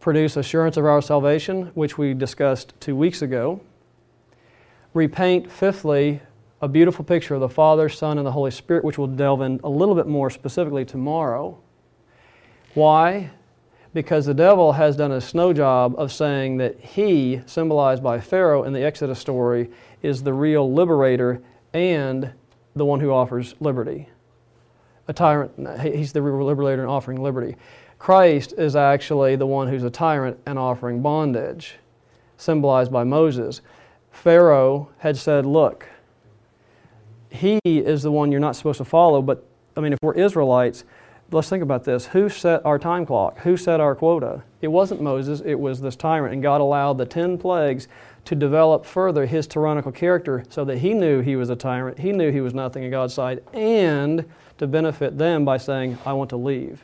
produce 0.00 0.36
assurance 0.36 0.76
of 0.76 0.84
our 0.84 1.02
salvation, 1.02 1.66
which 1.74 1.98
we 1.98 2.14
discussed 2.14 2.72
two 2.80 2.94
weeks 2.94 3.22
ago. 3.22 3.60
Repaint, 4.94 5.50
fifthly, 5.50 6.20
a 6.60 6.68
beautiful 6.68 7.04
picture 7.04 7.34
of 7.34 7.40
the 7.40 7.48
Father, 7.48 7.88
Son, 7.88 8.18
and 8.18 8.26
the 8.26 8.32
Holy 8.32 8.50
Spirit, 8.50 8.84
which 8.84 8.98
we'll 8.98 9.06
delve 9.06 9.42
in 9.42 9.60
a 9.64 9.68
little 9.68 9.94
bit 9.94 10.06
more 10.06 10.30
specifically 10.30 10.84
tomorrow. 10.84 11.58
Why? 12.74 13.30
Because 13.94 14.26
the 14.26 14.34
devil 14.34 14.72
has 14.72 14.96
done 14.96 15.12
a 15.12 15.20
snow 15.20 15.52
job 15.52 15.94
of 15.98 16.12
saying 16.12 16.58
that 16.58 16.78
he, 16.80 17.40
symbolized 17.46 18.02
by 18.02 18.20
Pharaoh 18.20 18.64
in 18.64 18.72
the 18.72 18.82
Exodus 18.82 19.18
story, 19.18 19.70
is 20.02 20.22
the 20.22 20.32
real 20.32 20.72
liberator 20.72 21.42
and 21.72 22.32
the 22.74 22.84
one 22.84 23.00
who 23.00 23.10
offers 23.10 23.54
liberty. 23.60 24.08
A 25.08 25.12
tyrant, 25.12 25.80
he's 25.80 26.12
the 26.12 26.20
liberator 26.20 26.82
and 26.82 26.90
offering 26.90 27.22
liberty. 27.22 27.56
Christ 27.98 28.54
is 28.56 28.76
actually 28.76 29.36
the 29.36 29.46
one 29.46 29.66
who's 29.68 29.82
a 29.82 29.90
tyrant 29.90 30.38
and 30.46 30.58
offering 30.58 31.02
bondage, 31.02 31.76
symbolized 32.36 32.92
by 32.92 33.04
Moses. 33.04 33.60
Pharaoh 34.10 34.90
had 34.98 35.16
said, 35.16 35.46
Look, 35.46 35.88
he 37.30 37.58
is 37.64 38.02
the 38.02 38.12
one 38.12 38.30
you're 38.30 38.40
not 38.40 38.54
supposed 38.54 38.78
to 38.78 38.84
follow, 38.84 39.22
but 39.22 39.44
I 39.76 39.80
mean, 39.80 39.92
if 39.92 39.98
we're 40.02 40.14
Israelites, 40.14 40.84
let's 41.30 41.48
think 41.48 41.62
about 41.62 41.84
this. 41.84 42.06
Who 42.06 42.28
set 42.28 42.64
our 42.64 42.78
time 42.78 43.04
clock? 43.04 43.38
Who 43.40 43.56
set 43.56 43.80
our 43.80 43.94
quota? 43.94 44.42
It 44.60 44.68
wasn't 44.68 45.02
Moses, 45.02 45.40
it 45.44 45.54
was 45.54 45.80
this 45.80 45.96
tyrant, 45.96 46.34
and 46.34 46.42
God 46.42 46.60
allowed 46.60 46.98
the 46.98 47.06
10 47.06 47.38
plagues 47.38 47.88
to 48.24 48.34
develop 48.34 48.84
further 48.84 49.26
his 49.26 49.46
tyrannical 49.46 49.92
character 49.92 50.44
so 50.48 50.64
that 50.64 50.78
he 50.78 50.94
knew 50.94 51.20
he 51.20 51.36
was 51.36 51.50
a 51.50 51.56
tyrant, 51.56 51.98
he 51.98 52.12
knew 52.12 52.30
he 52.30 52.40
was 52.40 52.54
nothing 52.54 52.82
in 52.82 52.90
God's 52.90 53.14
sight, 53.14 53.42
and 53.54 54.24
to 54.58 54.66
benefit 54.66 55.16
them 55.16 55.44
by 55.44 55.56
saying, 55.56 55.98
I 56.04 56.12
want 56.12 56.30
to 56.30 56.36
leave. 56.36 56.82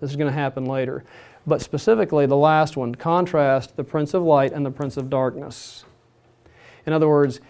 This 0.00 0.10
is 0.10 0.16
going 0.16 0.30
to 0.30 0.38
happen 0.38 0.66
later. 0.66 1.04
But 1.46 1.62
specifically, 1.62 2.26
the 2.26 2.36
last 2.36 2.76
one 2.76 2.94
contrast 2.94 3.76
the 3.76 3.84
Prince 3.84 4.12
of 4.12 4.22
Light 4.22 4.52
and 4.52 4.64
the 4.64 4.70
Prince 4.70 4.96
of 4.96 5.08
Darkness. 5.08 5.84
In 6.84 6.92
other 6.92 7.08
words, 7.08 7.40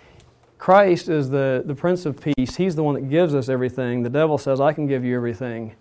Christ 0.56 1.08
is 1.08 1.30
the, 1.30 1.62
the 1.66 1.74
Prince 1.74 2.06
of 2.06 2.20
Peace. 2.20 2.56
He's 2.56 2.76
the 2.76 2.82
one 2.82 2.94
that 2.94 3.10
gives 3.10 3.34
us 3.34 3.48
everything. 3.48 4.02
The 4.02 4.10
devil 4.10 4.38
says, 4.38 4.60
I 4.60 4.72
can 4.72 4.86
give 4.86 5.04
you 5.04 5.16
everything. 5.16 5.74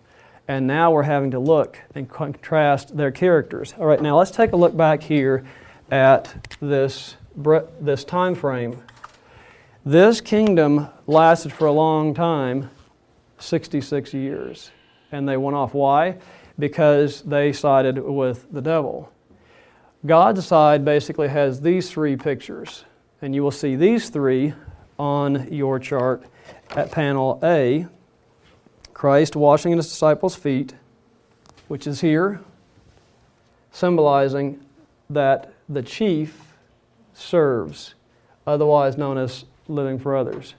And 0.48 0.66
now 0.66 0.92
we're 0.92 1.04
having 1.04 1.32
to 1.32 1.40
look 1.40 1.78
and 1.94 2.10
contrast 2.10 2.96
their 2.96 3.12
characters. 3.12 3.74
All 3.78 3.86
right, 3.86 4.02
now 4.02 4.18
let's 4.18 4.32
take 4.32 4.54
a 4.54 4.56
look 4.56 4.76
back 4.76 5.04
here 5.04 5.46
at 5.92 6.56
this, 6.62 7.18
this 7.82 8.04
time 8.04 8.34
frame. 8.34 8.82
This 9.86 10.22
kingdom 10.22 10.88
lasted 11.06 11.52
for 11.52 11.68
a 11.68 11.72
long 11.72 12.14
time 12.14 12.70
66 13.40 14.14
years. 14.14 14.72
And 15.12 15.28
they 15.28 15.38
went 15.38 15.56
off. 15.56 15.74
Why? 15.74 16.18
Because 16.60 17.22
they 17.22 17.54
sided 17.54 17.98
with 17.98 18.52
the 18.52 18.62
devil. 18.62 19.12
God's 20.06 20.46
side 20.46 20.86
basically 20.86 21.28
has 21.28 21.62
these 21.62 21.90
three 21.90 22.16
pictures. 22.16 22.86
And 23.22 23.34
you 23.34 23.44
will 23.44 23.52
see 23.52 23.76
these 23.76 24.10
three 24.10 24.54
on 25.00 25.52
your 25.52 25.80
chart 25.80 26.24
at 26.72 26.92
panel 26.92 27.40
A 27.44 27.88
Christ 28.98 29.36
washing 29.36 29.78
his 29.78 29.88
disciples' 29.88 30.36
feet, 30.36 30.74
which 31.68 31.86
is 31.86 32.02
here, 32.02 32.42
symbolizing 33.72 34.60
that 35.08 35.54
the 35.70 35.84
chief 35.84 36.56
serves, 37.14 37.94
otherwise 38.48 38.98
known 38.98 39.20
as 39.20 39.46
living 39.68 40.00
for 40.00 40.18
others. 40.18 40.56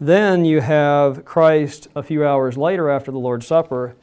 Then 0.00 0.46
you 0.46 0.62
have 0.62 1.26
Christ 1.26 1.88
a 1.94 2.02
few 2.02 2.26
hours 2.26 2.56
later 2.56 2.88
after 2.88 3.10
the 3.10 3.18
Lord's 3.18 3.46
Supper 3.46 3.94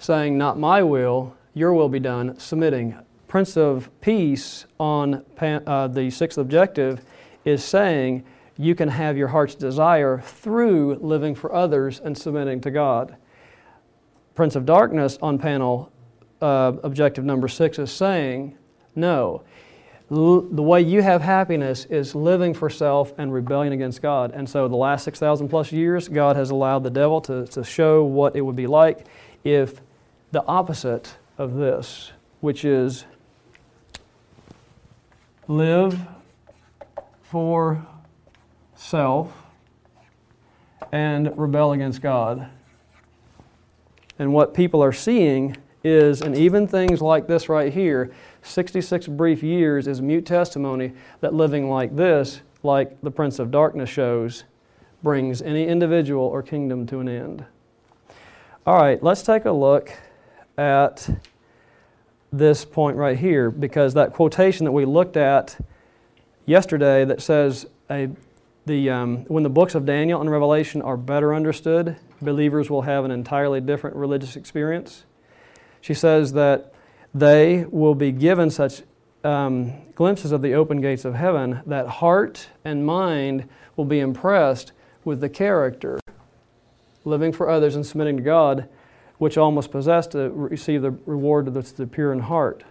saying, 0.00 0.36
Not 0.36 0.58
my 0.58 0.82
will, 0.82 1.36
your 1.54 1.72
will 1.72 1.88
be 1.88 2.00
done, 2.00 2.36
submitting. 2.40 2.96
Prince 3.28 3.56
of 3.56 3.90
Peace 4.00 4.66
on 4.80 5.24
uh, 5.40 5.86
the 5.86 6.10
sixth 6.10 6.36
objective 6.36 7.00
is 7.44 7.62
saying, 7.62 8.24
you 8.56 8.74
can 8.74 8.88
have 8.88 9.16
your 9.16 9.28
heart's 9.28 9.54
desire 9.54 10.20
through 10.20 10.96
living 10.96 11.34
for 11.34 11.54
others 11.54 12.00
and 12.00 12.16
submitting 12.16 12.60
to 12.62 12.70
God. 12.70 13.16
Prince 14.34 14.56
of 14.56 14.66
Darkness 14.66 15.18
on 15.22 15.38
panel 15.38 15.92
uh, 16.40 16.72
objective 16.82 17.24
number 17.24 17.48
six 17.48 17.78
is 17.78 17.90
saying, 17.90 18.56
no, 18.94 19.42
L- 20.12 20.42
the 20.42 20.62
way 20.62 20.82
you 20.82 21.00
have 21.00 21.22
happiness 21.22 21.86
is 21.86 22.14
living 22.14 22.52
for 22.52 22.68
self 22.68 23.14
and 23.16 23.32
rebellion 23.32 23.72
against 23.72 24.02
God. 24.02 24.32
And 24.34 24.48
so, 24.48 24.68
the 24.68 24.76
last 24.76 25.04
6,000 25.04 25.48
plus 25.48 25.72
years, 25.72 26.08
God 26.08 26.36
has 26.36 26.50
allowed 26.50 26.84
the 26.84 26.90
devil 26.90 27.20
to, 27.22 27.46
to 27.46 27.64
show 27.64 28.04
what 28.04 28.36
it 28.36 28.42
would 28.42 28.56
be 28.56 28.66
like 28.66 29.06
if 29.42 29.80
the 30.32 30.44
opposite 30.44 31.16
of 31.38 31.54
this, 31.54 32.12
which 32.40 32.64
is 32.64 33.06
live 35.48 35.98
for 37.22 37.86
self 38.82 39.32
and 40.90 41.32
rebel 41.38 41.72
against 41.72 42.02
God. 42.02 42.48
And 44.18 44.32
what 44.32 44.54
people 44.54 44.82
are 44.82 44.92
seeing 44.92 45.56
is, 45.84 46.20
and 46.20 46.36
even 46.36 46.66
things 46.66 47.00
like 47.00 47.26
this 47.26 47.48
right 47.48 47.72
here, 47.72 48.12
66 48.42 49.06
brief 49.08 49.42
years 49.42 49.86
is 49.86 50.00
mute 50.02 50.26
testimony 50.26 50.92
that 51.20 51.32
living 51.32 51.70
like 51.70 51.96
this, 51.96 52.42
like 52.62 53.00
the 53.00 53.10
Prince 53.10 53.38
of 53.38 53.50
Darkness 53.50 53.88
shows, 53.88 54.44
brings 55.02 55.42
any 55.42 55.66
individual 55.66 56.24
or 56.24 56.42
kingdom 56.42 56.86
to 56.86 57.00
an 57.00 57.08
end. 57.08 57.44
All 58.66 58.76
right, 58.76 59.02
let's 59.02 59.22
take 59.22 59.44
a 59.44 59.50
look 59.50 59.92
at 60.56 61.08
this 62.32 62.64
point 62.64 62.96
right 62.96 63.18
here 63.18 63.50
because 63.50 63.94
that 63.94 64.12
quotation 64.12 64.64
that 64.64 64.72
we 64.72 64.84
looked 64.84 65.16
at 65.16 65.58
yesterday 66.46 67.04
that 67.04 67.20
says 67.20 67.66
a 67.90 68.08
the, 68.66 68.90
um, 68.90 69.24
when 69.24 69.42
the 69.42 69.50
books 69.50 69.74
of 69.74 69.84
Daniel 69.84 70.20
and 70.20 70.30
Revelation 70.30 70.82
are 70.82 70.96
better 70.96 71.34
understood, 71.34 71.96
believers 72.20 72.70
will 72.70 72.82
have 72.82 73.04
an 73.04 73.10
entirely 73.10 73.60
different 73.60 73.96
religious 73.96 74.36
experience. 74.36 75.04
She 75.80 75.94
says 75.94 76.32
that 76.34 76.72
they 77.12 77.66
will 77.70 77.94
be 77.94 78.12
given 78.12 78.50
such 78.50 78.82
um, 79.24 79.72
glimpses 79.94 80.32
of 80.32 80.42
the 80.42 80.54
open 80.54 80.80
gates 80.80 81.04
of 81.04 81.14
heaven 81.14 81.60
that 81.66 81.88
heart 81.88 82.48
and 82.64 82.86
mind 82.86 83.48
will 83.76 83.84
be 83.84 84.00
impressed 84.00 84.72
with 85.04 85.20
the 85.20 85.28
character, 85.28 85.98
living 87.04 87.32
for 87.32 87.48
others 87.48 87.74
and 87.74 87.84
submitting 87.84 88.16
to 88.16 88.22
God, 88.22 88.68
which 89.18 89.36
almost 89.36 89.70
possess 89.70 90.06
to 90.08 90.30
receive 90.30 90.82
the 90.82 90.92
reward 91.06 91.52
that's 91.52 91.72
the 91.72 91.86
pure 91.86 92.12
in 92.12 92.20
heart. 92.20 92.64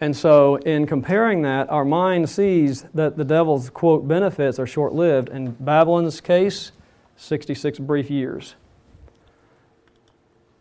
And 0.00 0.16
so, 0.16 0.56
in 0.56 0.86
comparing 0.86 1.42
that, 1.42 1.68
our 1.68 1.84
mind 1.84 2.30
sees 2.30 2.84
that 2.94 3.18
the 3.18 3.24
devil's, 3.24 3.68
quote, 3.68 4.08
benefits 4.08 4.58
are 4.58 4.66
short 4.66 4.94
lived. 4.94 5.28
In 5.28 5.52
Babylon's 5.52 6.22
case, 6.22 6.72
66 7.16 7.78
brief 7.80 8.08
years. 8.08 8.54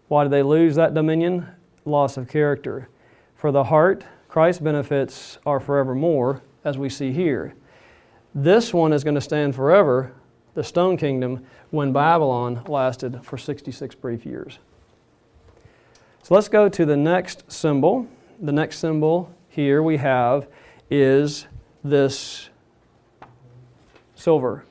Why 0.10 0.24
did 0.24 0.34
they 0.34 0.44
lose 0.44 0.76
that 0.76 0.94
dominion? 0.94 1.48
Loss 1.86 2.18
of 2.18 2.28
character. 2.28 2.90
For 3.36 3.52
the 3.54 3.66
heart, 3.66 4.04
Christ's 4.28 4.62
benefits 4.62 5.38
are 5.46 5.62
forevermore, 5.62 6.42
as 6.66 6.78
we 6.78 6.90
see 6.90 7.14
here. 7.14 7.56
This 8.36 8.74
one 8.74 8.92
is 8.92 9.06
going 9.06 9.16
to 9.16 9.22
stand 9.22 9.56
forever, 9.56 10.12
the 10.54 10.64
stone 10.64 10.98
kingdom, 10.98 11.46
when 11.70 11.94
Babylon 11.94 12.64
lasted 12.68 13.22
for 13.24 13.38
66 13.38 13.96
brief 13.96 14.26
years. 14.26 14.60
So 16.24 16.36
let's 16.36 16.50
go 16.50 16.68
to 16.68 16.86
the 16.86 16.98
next 16.98 17.50
symbol 17.50 18.08
the 18.40 18.52
next 18.52 18.80
symbol 18.80 19.34
here 19.50 19.84
we 19.84 19.98
have 19.98 20.48
is 20.90 21.46
this 21.84 22.50
silver. 24.16 24.64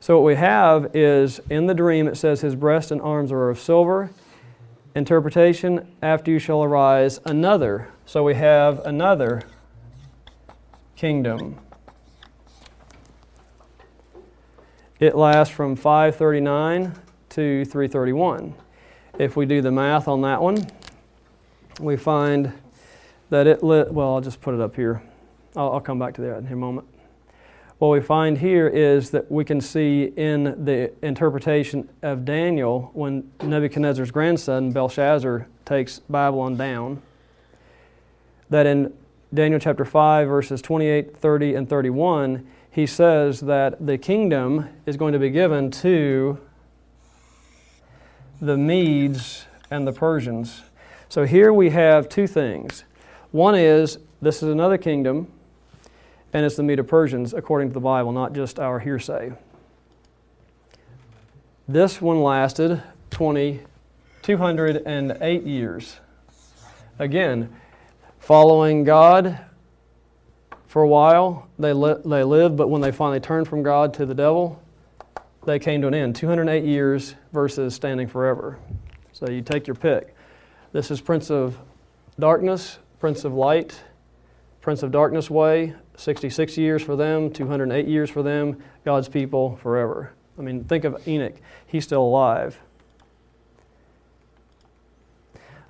So, 0.00 0.16
what 0.16 0.24
we 0.24 0.36
have 0.36 0.94
is 0.94 1.40
in 1.50 1.66
the 1.66 1.74
dream, 1.74 2.08
it 2.08 2.16
says, 2.16 2.40
His 2.40 2.54
breast 2.54 2.90
and 2.90 3.00
arms 3.02 3.30
are 3.30 3.50
of 3.50 3.58
silver. 3.58 4.10
Interpretation, 4.94 5.86
after 6.00 6.30
you 6.30 6.38
shall 6.38 6.62
arise 6.62 7.20
another. 7.24 7.88
So, 8.06 8.22
we 8.22 8.34
have 8.34 8.78
another 8.86 9.42
kingdom. 10.96 11.58
It 14.98 15.14
lasts 15.14 15.54
from 15.54 15.76
539 15.76 16.94
to 17.30 17.64
331. 17.64 18.54
If 19.18 19.36
we 19.36 19.46
do 19.46 19.60
the 19.60 19.70
math 19.70 20.08
on 20.08 20.22
that 20.22 20.40
one, 20.40 20.66
we 21.78 21.96
find 21.96 22.52
that 23.30 23.46
it 23.46 23.62
lit, 23.62 23.92
well, 23.92 24.14
I'll 24.14 24.20
just 24.20 24.40
put 24.40 24.54
it 24.54 24.60
up 24.60 24.74
here. 24.74 25.02
I'll, 25.56 25.72
I'll 25.72 25.80
come 25.80 25.98
back 25.98 26.14
to 26.14 26.20
that 26.22 26.38
in 26.38 26.46
a 26.46 26.56
moment. 26.56 26.86
What 27.78 27.88
we 27.90 28.00
find 28.00 28.38
here 28.38 28.66
is 28.66 29.10
that 29.10 29.30
we 29.30 29.44
can 29.44 29.60
see 29.60 30.12
in 30.16 30.64
the 30.64 30.92
interpretation 31.00 31.88
of 32.02 32.24
Daniel 32.24 32.90
when 32.92 33.30
Nebuchadnezzar's 33.40 34.10
grandson, 34.10 34.72
Belshazzar, 34.72 35.46
takes 35.64 36.00
Babylon 36.00 36.56
down, 36.56 37.02
that 38.50 38.66
in 38.66 38.92
Daniel 39.32 39.60
chapter 39.60 39.84
5, 39.84 40.26
verses 40.26 40.60
28, 40.60 41.16
30, 41.16 41.54
and 41.54 41.68
31, 41.68 42.48
he 42.70 42.86
says 42.86 43.40
that 43.40 43.86
the 43.86 43.96
kingdom 43.96 44.68
is 44.86 44.96
going 44.96 45.12
to 45.12 45.18
be 45.18 45.30
given 45.30 45.70
to 45.70 46.40
the 48.40 48.56
Medes 48.56 49.46
and 49.70 49.86
the 49.86 49.92
Persians. 49.92 50.62
So 51.10 51.24
here 51.24 51.54
we 51.54 51.70
have 51.70 52.08
two 52.10 52.26
things. 52.26 52.84
One 53.30 53.54
is 53.54 53.98
this 54.20 54.42
is 54.42 54.50
another 54.50 54.76
kingdom, 54.76 55.32
and 56.34 56.44
it's 56.44 56.56
the 56.56 56.62
Medo 56.62 56.82
Persians, 56.82 57.32
according 57.32 57.68
to 57.68 57.74
the 57.74 57.80
Bible, 57.80 58.12
not 58.12 58.34
just 58.34 58.58
our 58.58 58.78
hearsay. 58.78 59.32
This 61.66 62.02
one 62.02 62.22
lasted 62.22 62.82
20, 63.10 63.60
208 64.20 65.42
years. 65.44 66.00
Again, 66.98 67.54
following 68.18 68.84
God 68.84 69.40
for 70.66 70.82
a 70.82 70.88
while, 70.88 71.48
they, 71.58 71.72
li- 71.72 72.02
they 72.04 72.22
lived, 72.22 72.56
but 72.56 72.68
when 72.68 72.82
they 72.82 72.92
finally 72.92 73.20
turned 73.20 73.48
from 73.48 73.62
God 73.62 73.94
to 73.94 74.04
the 74.04 74.14
devil, 74.14 74.62
they 75.46 75.58
came 75.58 75.80
to 75.80 75.88
an 75.88 75.94
end. 75.94 76.16
208 76.16 76.64
years 76.64 77.14
versus 77.32 77.74
standing 77.74 78.06
forever. 78.06 78.58
So 79.12 79.30
you 79.30 79.40
take 79.40 79.66
your 79.66 79.76
pick. 79.76 80.14
This 80.70 80.90
is 80.90 81.00
Prince 81.00 81.30
of 81.30 81.56
Darkness, 82.18 82.78
Prince 83.00 83.24
of 83.24 83.32
Light, 83.32 83.80
Prince 84.60 84.82
of 84.82 84.90
Darkness 84.90 85.30
way, 85.30 85.72
66 85.96 86.58
years 86.58 86.82
for 86.82 86.94
them, 86.94 87.30
208 87.30 87.88
years 87.88 88.10
for 88.10 88.22
them, 88.22 88.62
God's 88.84 89.08
people 89.08 89.56
forever. 89.56 90.12
I 90.38 90.42
mean, 90.42 90.64
think 90.64 90.84
of 90.84 91.08
Enoch. 91.08 91.36
He's 91.66 91.84
still 91.84 92.02
alive. 92.02 92.60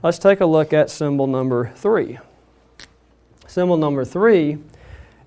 Let's 0.02 0.18
take 0.18 0.40
a 0.40 0.46
look 0.46 0.72
at 0.72 0.90
symbol 0.90 1.28
number 1.28 1.72
three. 1.76 2.18
Symbol 3.46 3.76
number 3.76 4.04
three 4.04 4.58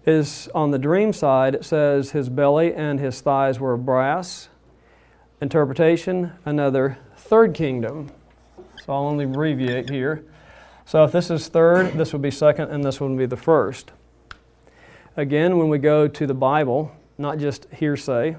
is 0.05 0.49
on 0.53 0.71
the 0.71 0.79
dream 0.79 1.13
side, 1.13 1.55
it 1.55 1.63
says 1.63 2.11
his 2.11 2.27
belly 2.27 2.73
and 2.73 2.99
his 2.99 3.21
thighs 3.21 3.57
were 3.57 3.77
brass. 3.77 4.49
Interpretation, 5.39 6.33
another 6.43 6.97
third 7.15 7.53
kingdom. 7.53 8.11
So 8.85 8.93
I'll 8.93 9.05
only 9.05 9.25
abbreviate 9.25 9.89
here. 9.89 10.23
So 10.85 11.03
if 11.03 11.11
this 11.11 11.29
is 11.29 11.47
third, 11.47 11.93
this 11.93 12.13
would 12.13 12.21
be 12.21 12.31
second, 12.31 12.69
and 12.71 12.83
this 12.83 12.99
would 12.99 13.15
be 13.15 13.27
the 13.27 13.37
first. 13.37 13.91
Again, 15.15 15.57
when 15.57 15.69
we 15.69 15.77
go 15.77 16.07
to 16.07 16.25
the 16.25 16.33
Bible, 16.33 16.91
not 17.17 17.37
just 17.37 17.67
hearsay, 17.71 18.37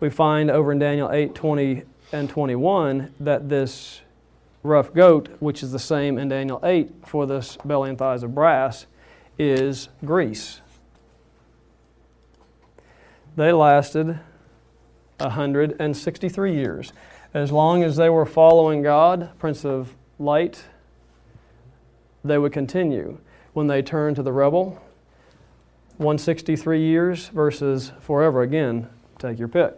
we 0.00 0.08
find 0.08 0.50
over 0.50 0.72
in 0.72 0.78
Daniel 0.78 1.10
8 1.10 1.34
20 1.34 1.82
and 2.12 2.30
21 2.30 3.12
that 3.20 3.48
this 3.48 4.00
rough 4.62 4.94
goat, 4.94 5.28
which 5.40 5.62
is 5.62 5.70
the 5.70 5.78
same 5.78 6.16
in 6.16 6.28
Daniel 6.28 6.60
8 6.62 7.06
for 7.06 7.26
this 7.26 7.58
belly 7.64 7.90
and 7.90 7.98
thighs 7.98 8.22
of 8.22 8.34
brass, 8.34 8.86
is 9.38 9.88
Greece. 10.04 10.62
They 13.36 13.52
lasted 13.52 14.18
163 15.18 16.54
years. 16.54 16.92
As 17.38 17.52
long 17.52 17.84
as 17.84 17.94
they 17.94 18.10
were 18.10 18.26
following 18.26 18.82
God, 18.82 19.30
Prince 19.38 19.64
of 19.64 19.94
Light, 20.18 20.64
they 22.24 22.36
would 22.36 22.52
continue. 22.52 23.18
When 23.52 23.68
they 23.68 23.80
turned 23.80 24.16
to 24.16 24.24
the 24.24 24.32
rebel, 24.32 24.82
163 25.98 26.80
years 26.80 27.28
versus 27.28 27.92
forever. 28.00 28.42
Again, 28.42 28.88
take 29.20 29.38
your 29.38 29.46
pick. 29.46 29.72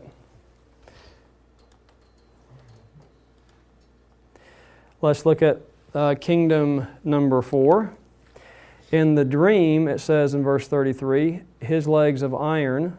Let's 5.02 5.26
look 5.26 5.42
at 5.42 5.60
uh, 5.92 6.14
kingdom 6.18 6.86
number 7.04 7.42
four. 7.42 7.92
In 8.90 9.16
the 9.16 9.24
dream, 9.26 9.86
it 9.86 10.00
says 10.00 10.32
in 10.32 10.42
verse 10.42 10.66
33, 10.66 11.42
his 11.60 11.86
legs 11.86 12.22
of 12.22 12.34
iron, 12.34 12.96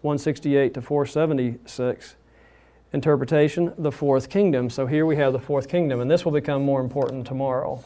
168 0.00 0.72
to 0.72 0.80
476. 0.80 2.16
Interpretation, 2.92 3.72
the 3.78 3.92
fourth 3.92 4.28
kingdom. 4.28 4.68
So 4.68 4.86
here 4.86 5.06
we 5.06 5.16
have 5.16 5.32
the 5.32 5.38
fourth 5.38 5.68
kingdom, 5.68 6.00
and 6.00 6.10
this 6.10 6.24
will 6.24 6.32
become 6.32 6.62
more 6.62 6.80
important 6.80 7.26
tomorrow. 7.26 7.84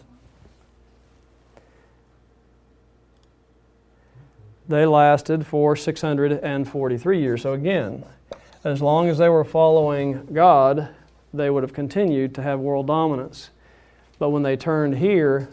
They 4.66 4.86
lasted 4.86 5.46
for 5.46 5.76
643 5.76 7.20
years. 7.20 7.42
So 7.42 7.52
again, 7.52 8.04
as 8.64 8.80
long 8.80 9.08
as 9.10 9.18
they 9.18 9.28
were 9.28 9.44
following 9.44 10.26
God, 10.32 10.88
they 11.34 11.50
would 11.50 11.62
have 11.62 11.74
continued 11.74 12.34
to 12.36 12.42
have 12.42 12.60
world 12.60 12.86
dominance. 12.86 13.50
But 14.18 14.30
when 14.30 14.42
they 14.42 14.56
turned 14.56 14.96
here, 14.96 15.48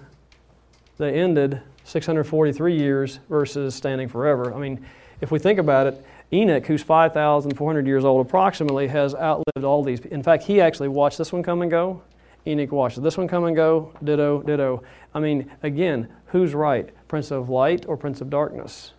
they 0.97 1.13
ended 1.19 1.61
643 1.83 2.77
years 2.77 3.19
versus 3.27 3.75
standing 3.75 4.07
forever. 4.07 4.53
I 4.53 4.59
mean, 4.59 4.85
if 5.19 5.29
we 5.29 5.39
think 5.39 5.59
about 5.59 5.87
it, 5.87 6.05
Enoch, 6.33 6.65
who's 6.65 6.81
5,400 6.81 7.85
years 7.85 8.05
old 8.05 8.25
approximately, 8.25 8.87
has 8.87 9.13
outlived 9.15 9.63
all 9.63 9.83
these. 9.83 9.99
In 9.99 10.23
fact, 10.23 10.43
he 10.43 10.61
actually 10.61 10.87
watched 10.87 11.17
this 11.17 11.33
one 11.33 11.43
come 11.43 11.61
and 11.61 11.69
go. 11.69 12.01
Enoch 12.47 12.71
watched 12.71 13.01
this 13.01 13.17
one 13.17 13.27
come 13.27 13.43
and 13.43 13.55
go. 13.55 13.93
Ditto, 14.03 14.41
ditto. 14.41 14.83
I 15.13 15.19
mean, 15.19 15.51
again, 15.61 16.07
who's 16.27 16.53
right? 16.53 16.89
Prince 17.07 17.31
of 17.31 17.49
light 17.49 17.85
or 17.87 17.97
Prince 17.97 18.21
of 18.21 18.29
darkness? 18.29 18.93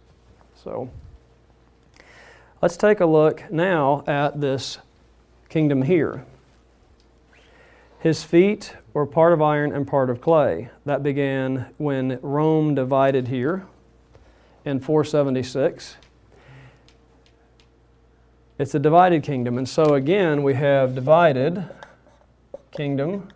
So, 0.54 0.90
let's 2.60 2.76
take 2.76 3.00
a 3.00 3.06
look 3.06 3.50
now 3.50 4.04
at 4.06 4.40
this 4.40 4.78
kingdom 5.48 5.82
here. 5.82 6.24
His 7.98 8.24
feet 8.24 8.76
were 8.92 9.06
part 9.06 9.32
of 9.32 9.40
iron 9.40 9.72
and 9.72 9.86
part 9.86 10.10
of 10.10 10.20
clay. 10.20 10.70
That 10.84 11.02
began 11.02 11.72
when 11.78 12.18
Rome 12.20 12.74
divided 12.74 13.28
here 13.28 13.66
in 14.64 14.80
476. 14.80 15.96
It's 18.62 18.76
a 18.76 18.78
divided 18.78 19.24
kingdom. 19.24 19.58
And 19.58 19.68
so 19.68 19.94
again, 19.94 20.44
we 20.44 20.54
have 20.54 20.94
divided 20.94 21.68
kingdom. 22.70 23.26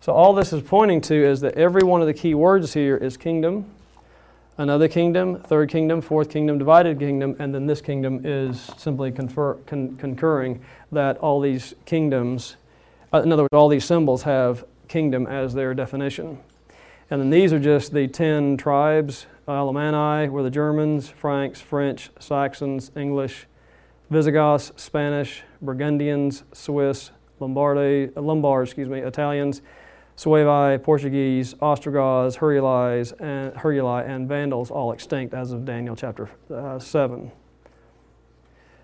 So 0.00 0.14
all 0.14 0.32
this 0.32 0.54
is 0.54 0.62
pointing 0.62 1.02
to 1.02 1.14
is 1.14 1.42
that 1.42 1.52
every 1.58 1.82
one 1.82 2.00
of 2.00 2.06
the 2.06 2.14
key 2.14 2.32
words 2.32 2.72
here 2.72 2.96
is 2.96 3.18
kingdom, 3.18 3.70
another 4.56 4.88
kingdom, 4.88 5.42
third 5.42 5.68
kingdom, 5.68 6.00
fourth 6.00 6.30
kingdom, 6.30 6.56
divided 6.56 6.98
kingdom, 6.98 7.36
and 7.38 7.54
then 7.54 7.66
this 7.66 7.82
kingdom 7.82 8.22
is 8.24 8.70
simply 8.78 9.12
confer, 9.12 9.56
con, 9.66 9.98
concurring 9.98 10.64
that 10.90 11.18
all 11.18 11.42
these 11.42 11.74
kingdoms 11.84 12.56
uh, 13.12 13.20
in 13.20 13.30
other 13.32 13.42
words, 13.42 13.52
all 13.52 13.68
these 13.68 13.84
symbols 13.84 14.22
have 14.22 14.64
kingdom 14.88 15.26
as 15.26 15.52
their 15.52 15.74
definition. 15.74 16.38
And 17.10 17.20
then 17.20 17.28
these 17.28 17.52
are 17.52 17.60
just 17.60 17.92
the 17.92 18.08
ten 18.08 18.56
tribes. 18.56 19.26
Alemanni 19.46 20.30
were 20.30 20.42
the 20.42 20.50
Germans, 20.50 21.10
Franks, 21.10 21.60
French, 21.60 22.08
Saxons, 22.18 22.90
English, 22.96 23.44
Visigoths, 24.14 24.70
Spanish, 24.76 25.42
Burgundians, 25.60 26.44
Swiss, 26.52 27.10
Lombardi, 27.40 28.10
Lombards, 28.14 28.70
excuse 28.70 28.88
me, 28.88 29.00
Italians, 29.00 29.60
Suevi, 30.16 30.80
Portuguese, 30.80 31.56
Ostrogoths, 31.60 32.36
Heruli, 32.36 33.12
and, 33.18 33.52
Heruli, 33.54 34.08
and 34.08 34.28
Vandals 34.28 34.70
all 34.70 34.92
extinct 34.92 35.34
as 35.34 35.50
of 35.50 35.64
Daniel 35.64 35.96
chapter 35.96 36.30
uh, 36.54 36.78
7. 36.78 37.32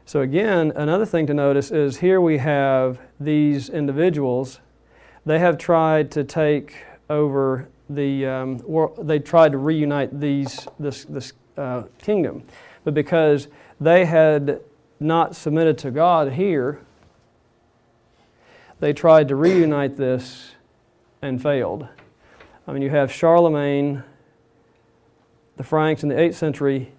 So, 0.05 0.21
again, 0.21 0.73
another 0.75 1.07
thing 1.07 1.29
to 1.29 1.35
notice 1.35 1.71
is 1.71 1.99
here 1.99 2.21
we 2.21 2.39
have 2.39 2.99
these 3.21 3.69
individuals. 3.69 4.59
They 5.25 5.39
have 5.39 5.57
tried 5.59 6.11
to 6.11 6.25
take 6.25 6.75
over 7.09 7.69
the, 7.89 8.27
um, 8.27 8.61
they 9.01 9.21
tried 9.21 9.53
to 9.53 9.59
reunite 9.59 10.19
these, 10.19 10.67
this, 10.81 11.05
this 11.05 11.35
uh, 11.57 11.85
kingdom. 12.03 12.43
But 12.83 12.95
because 12.95 13.47
they 13.81 14.05
had 14.05 14.61
not 15.01 15.35
submitted 15.35 15.79
to 15.79 15.91
God 15.91 16.33
here, 16.33 16.81
they 18.79 18.93
tried 18.93 19.29
to 19.29 19.37
reunite 19.37 19.97
this 19.97 20.53
and 21.23 21.43
failed. 21.43 21.89
I 22.67 22.73
mean, 22.73 22.83
you 22.83 22.91
have 22.91 23.11
Charlemagne, 23.13 24.05
the 25.57 25.65
Franks 25.65 26.03
in 26.03 26.09
the 26.09 26.15
8th 26.15 26.35
century, 26.35 26.93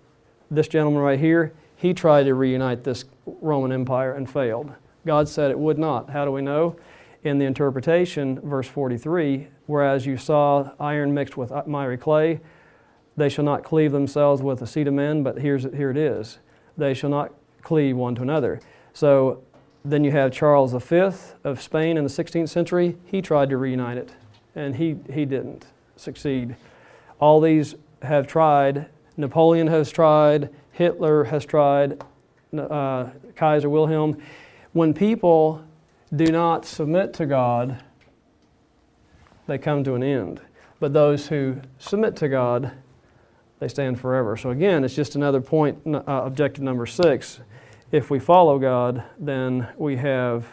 this 0.50 0.68
gentleman 0.68 1.02
right 1.02 1.20
here, 1.20 1.54
he 1.76 1.94
tried 1.94 2.24
to 2.24 2.36
reunite 2.36 2.84
this 2.84 3.06
Roman 3.26 3.72
Empire 3.72 4.14
and 4.14 4.30
failed. 4.30 4.72
God 5.06 5.28
said 5.28 5.50
it 5.50 5.58
would 5.58 5.80
not. 5.80 6.10
How 6.10 6.26
do 6.26 6.32
we 6.32 6.42
know? 6.42 6.76
In 7.24 7.38
the 7.40 7.46
interpretation, 7.46 8.40
verse 8.42 8.68
43, 8.68 9.48
whereas 9.66 10.06
you 10.06 10.18
saw 10.18 10.72
iron 10.80 11.14
mixed 11.14 11.38
with 11.38 11.52
miry 11.68 11.98
clay, 11.98 12.40
they 13.18 13.30
shall 13.30 13.46
not 13.46 13.64
cleave 13.64 13.92
themselves 13.92 14.42
with 14.42 14.60
the 14.60 14.68
seed 14.68 14.88
of 14.88 14.94
men, 14.94 15.24
but 15.24 15.40
here's, 15.40 15.64
here 15.64 15.92
it 15.92 15.98
is. 15.98 16.40
They 16.78 16.94
shall 16.94 17.10
not 17.10 17.34
cleave 17.62 17.96
one 17.96 18.16
to 18.16 18.22
another. 18.22 18.60
So 18.94 19.44
then 19.84 20.04
you 20.04 20.12
have 20.12 20.32
Charles 20.32 20.74
V 20.74 21.12
of 21.44 21.62
Spain 21.62 21.98
in 21.98 22.04
the 22.04 22.10
16th 22.10 22.50
century. 22.50 22.98
He 23.06 23.22
tried 23.22 23.50
to 23.50 23.58
reunite 23.58 23.98
it, 23.98 24.12
and 24.56 24.76
he, 24.76 24.98
he 25.12 25.26
didn't 25.26 25.66
succeed. 25.96 26.56
All 27.20 27.42
these 27.42 27.76
have 28.04 28.28
tried. 28.28 28.88
Napoleon 29.18 29.68
has 29.68 29.92
tried. 29.92 30.50
Hitler 30.72 31.26
has 31.26 31.46
tried, 31.46 32.04
uh, 32.58 33.10
Kaiser 33.36 33.70
Wilhelm. 33.70 34.22
When 34.74 34.94
people 34.94 35.64
do 36.16 36.26
not 36.26 36.66
submit 36.66 37.14
to 37.16 37.26
God, 37.26 37.82
they 39.48 39.58
come 39.58 39.84
to 39.84 39.96
an 39.96 40.04
end. 40.04 40.42
But 40.80 40.94
those 40.94 41.28
who 41.28 41.62
submit 41.78 42.16
to 42.18 42.30
God, 42.30 42.72
they 43.60 43.68
stand 43.68 44.00
forever. 44.00 44.36
So 44.38 44.50
again, 44.50 44.84
it's 44.84 44.96
just 44.96 45.16
another 45.16 45.42
point, 45.42 45.80
uh, 45.86 46.02
objective 46.08 46.64
number 46.64 46.86
six. 46.86 47.40
If 47.92 48.10
we 48.10 48.20
follow 48.20 48.58
God, 48.58 49.04
then 49.20 49.68
we 49.78 49.98
have 49.98 50.48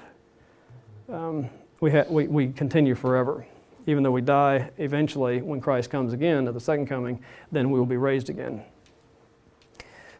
um, 1.08 1.48
we, 1.80 1.92
ha- 1.92 2.04
we, 2.08 2.26
we 2.26 2.48
continue 2.48 2.94
forever. 2.94 3.46
even 3.88 4.02
though 4.02 4.10
we 4.10 4.20
die 4.20 4.70
eventually 4.76 5.40
when 5.40 5.62
Christ 5.62 5.88
comes 5.88 6.12
again 6.12 6.46
at 6.46 6.52
the 6.52 6.60
second 6.60 6.86
coming, 6.86 7.22
then 7.50 7.70
we 7.70 7.78
will 7.78 7.86
be 7.86 7.96
raised 7.96 8.28
again. 8.28 8.62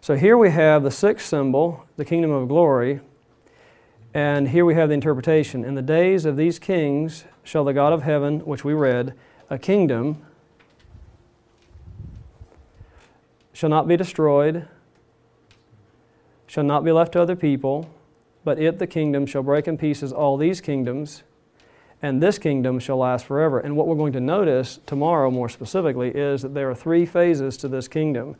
So 0.01 0.17
here 0.17 0.39
we 0.39 0.51
have 0.51 0.83
the 0.83 0.91
sixth 0.91 1.27
symbol, 1.27 1.85
the 1.97 2.05
kingdom 2.05 2.31
of 2.31 2.49
glory, 2.49 3.01
and 4.15 4.49
here 4.49 4.65
we 4.65 4.75
have 4.75 4.89
the 4.89 4.95
interpretation. 4.95 5.67
In 5.67 5.75
the 5.75 5.83
days 5.83 6.25
of 6.25 6.39
these 6.39 6.59
kings 6.59 7.25
shall 7.45 7.63
the 7.63 7.75
God 7.75 7.93
of 7.93 8.05
heaven, 8.05 8.41
which 8.41 8.65
we 8.65 8.73
read, 8.73 9.13
a 9.51 9.59
kingdom 9.59 10.25
shall 13.53 13.69
not 13.69 13.87
be 13.87 13.99
destroyed, 13.99 14.67
shall 16.49 16.65
not 16.65 16.83
be 16.83 16.91
left 16.91 17.13
to 17.13 17.23
other 17.23 17.37
people, 17.37 17.89
but 18.43 18.59
it, 18.59 18.81
the 18.81 18.87
kingdom, 18.87 19.27
shall 19.27 19.43
break 19.45 19.69
in 19.69 19.79
pieces 19.79 20.13
all 20.13 20.37
these 20.37 20.61
kingdoms, 20.61 21.23
and 22.01 22.23
this 22.23 22.39
kingdom 22.39 22.79
shall 22.81 22.97
last 22.97 23.27
forever. 23.27 23.61
And 23.61 23.77
what 23.77 23.87
we're 23.87 23.97
going 23.97 24.15
to 24.15 24.21
notice 24.21 24.81
tomorrow, 24.87 25.31
more 25.31 25.49
specifically, 25.49 26.09
is 26.09 26.43
that 26.43 26.55
there 26.55 26.71
are 26.71 26.75
three 26.75 27.07
phases 27.07 27.57
to 27.59 27.69
this 27.69 27.87
kingdom 27.87 28.35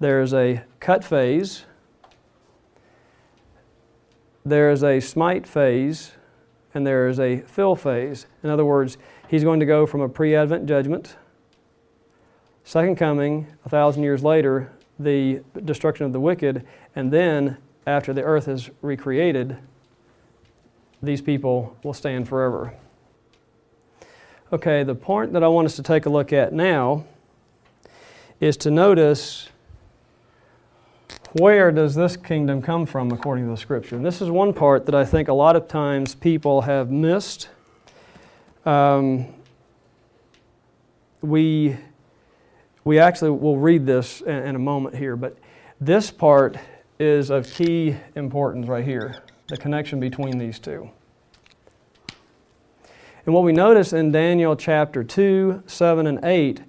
there's 0.00 0.34
a 0.34 0.64
cut 0.80 1.04
phase, 1.04 1.64
there 4.44 4.72
is 4.72 4.82
a 4.82 4.98
smite 4.98 5.46
phase, 5.46 6.12
and 6.74 6.84
there 6.84 7.06
is 7.06 7.20
a 7.20 7.40
fill 7.42 7.76
phase. 7.76 8.26
In 8.42 8.50
other 8.50 8.64
words, 8.64 8.98
he's 9.28 9.44
going 9.44 9.60
to 9.60 9.66
go 9.66 9.86
from 9.86 10.00
a 10.00 10.08
pre 10.08 10.34
Advent 10.34 10.66
judgment, 10.66 11.16
second 12.64 12.96
coming, 12.96 13.46
a 13.64 13.68
thousand 13.68 14.02
years 14.02 14.24
later, 14.24 14.72
the 15.02 15.42
destruction 15.64 16.06
of 16.06 16.12
the 16.12 16.20
wicked, 16.20 16.64
and 16.94 17.12
then 17.12 17.56
after 17.86 18.12
the 18.12 18.22
earth 18.22 18.48
is 18.48 18.70
recreated, 18.80 19.56
these 21.02 21.20
people 21.20 21.76
will 21.82 21.94
stand 21.94 22.28
forever. 22.28 22.74
Okay, 24.52 24.82
the 24.82 24.94
point 24.94 25.32
that 25.32 25.42
I 25.42 25.48
want 25.48 25.66
us 25.66 25.76
to 25.76 25.82
take 25.82 26.06
a 26.06 26.10
look 26.10 26.32
at 26.32 26.52
now 26.52 27.04
is 28.38 28.56
to 28.58 28.70
notice 28.70 29.48
where 31.32 31.72
does 31.72 31.94
this 31.94 32.16
kingdom 32.16 32.60
come 32.60 32.84
from 32.84 33.10
according 33.10 33.46
to 33.46 33.50
the 33.50 33.56
scripture? 33.56 33.96
And 33.96 34.04
this 34.04 34.20
is 34.20 34.30
one 34.30 34.52
part 34.52 34.84
that 34.86 34.94
I 34.94 35.04
think 35.04 35.28
a 35.28 35.32
lot 35.32 35.56
of 35.56 35.66
times 35.66 36.14
people 36.14 36.60
have 36.62 36.90
missed. 36.90 37.48
Um, 38.66 39.26
we, 41.22 41.78
we 42.84 42.98
actually 42.98 43.30
will 43.30 43.58
read 43.58 43.86
this 43.86 44.20
in, 44.22 44.34
in 44.34 44.56
a 44.56 44.58
moment 44.58 44.96
here, 44.96 45.16
but 45.16 45.36
this 45.80 46.10
part 46.10 46.56
is 46.98 47.30
of 47.30 47.52
key 47.52 47.96
importance 48.14 48.68
right 48.68 48.84
here 48.84 49.22
the 49.48 49.56
connection 49.56 50.00
between 50.00 50.38
these 50.38 50.58
two. 50.58 50.88
And 53.26 53.34
what 53.34 53.44
we 53.44 53.52
notice 53.52 53.92
in 53.92 54.10
Daniel 54.10 54.56
chapter 54.56 55.04
2, 55.04 55.64
7, 55.66 56.06
and 56.06 56.24
8, 56.24 56.62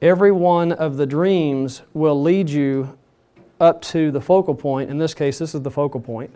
every 0.00 0.32
one 0.32 0.72
of 0.72 0.96
the 0.96 1.06
dreams 1.06 1.82
will 1.92 2.20
lead 2.20 2.48
you 2.48 2.96
up 3.60 3.82
to 3.82 4.10
the 4.10 4.20
focal 4.20 4.54
point. 4.54 4.90
In 4.90 4.96
this 4.96 5.12
case, 5.12 5.38
this 5.38 5.54
is 5.54 5.60
the 5.60 5.70
focal 5.70 6.00
point. 6.00 6.34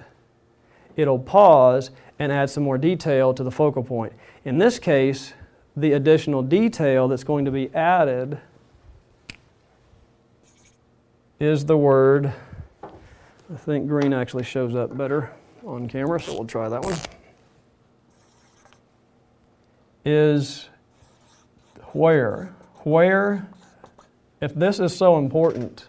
It'll 0.95 1.19
pause 1.19 1.91
and 2.19 2.31
add 2.31 2.51
some 2.51 2.63
more 2.63 2.79
detail 2.79 3.33
to 3.35 3.43
the 3.43 3.51
focal 3.51 3.83
point. 3.83 4.13
In 4.45 4.59
this 4.59 4.79
case, 4.79 5.33
the 5.77 5.93
additional 5.93 6.43
detail 6.43 7.09
that's 7.09 7.25
going 7.25 7.45
to 7.47 7.51
be 7.51 7.75
added 7.75 8.39
is 11.41 11.65
the 11.65 11.77
word. 11.77 12.33
I 12.83 13.57
think 13.57 13.89
green 13.89 14.13
actually 14.13 14.45
shows 14.45 14.75
up 14.75 14.97
better 14.97 15.31
on 15.67 15.89
camera, 15.89 16.21
so 16.21 16.33
we'll 16.35 16.47
try 16.47 16.69
that 16.69 16.83
one. 16.83 16.97
Is 20.05 20.69
where. 21.93 22.55
Where, 22.83 23.49
if 24.41 24.55
this 24.55 24.79
is 24.79 24.95
so 24.95 25.19
important, 25.19 25.89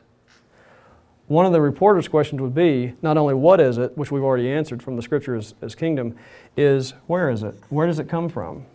one 1.27 1.45
of 1.45 1.51
the 1.51 1.59
reporter's 1.59 2.07
questions 2.07 2.41
would 2.41 2.55
be 2.55 2.93
not 3.01 3.17
only 3.17 3.33
what 3.33 3.59
is 3.59 3.77
it, 3.77 3.97
which 3.97 4.11
we've 4.11 4.23
already 4.23 4.49
answered 4.49 4.81
from 4.81 4.95
the 4.95 5.01
scripture 5.01 5.35
as, 5.35 5.55
as 5.61 5.75
kingdom, 5.75 6.15
is 6.55 6.93
where 7.07 7.29
is 7.29 7.43
it? 7.43 7.55
Where 7.69 7.87
does 7.87 7.99
it 7.99 8.07
come 8.07 8.29
from? 8.29 8.65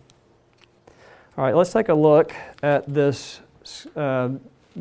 All 1.37 1.45
right, 1.45 1.55
let's 1.55 1.71
take 1.71 1.89
a 1.89 1.93
look 1.93 2.33
at 2.61 2.91
this 2.93 3.39
uh, 3.95 4.29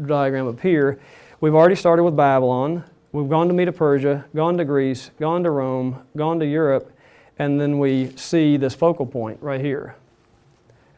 diagram 0.05 0.48
up 0.48 0.61
here. 0.61 0.98
We've 1.42 1.55
already 1.55 1.74
started 1.74 2.03
with 2.03 2.16
Babylon. 2.16 2.85
We've 3.12 3.31
gone 3.31 3.48
to 3.48 3.55
Medo 3.55 3.72
Persia, 3.72 4.26
gone 4.37 4.59
to 4.59 4.64
Greece, 4.66 5.11
gone 5.18 5.42
to 5.44 5.50
Rome, 5.50 6.03
gone 6.14 6.38
to 6.38 6.44
Europe, 6.44 6.92
and 7.38 7.59
then 7.59 7.79
we 7.79 8.14
see 8.14 8.59
this 8.59 8.74
focal 8.74 9.07
point 9.07 9.40
right 9.40 9.62
here. 9.62 9.96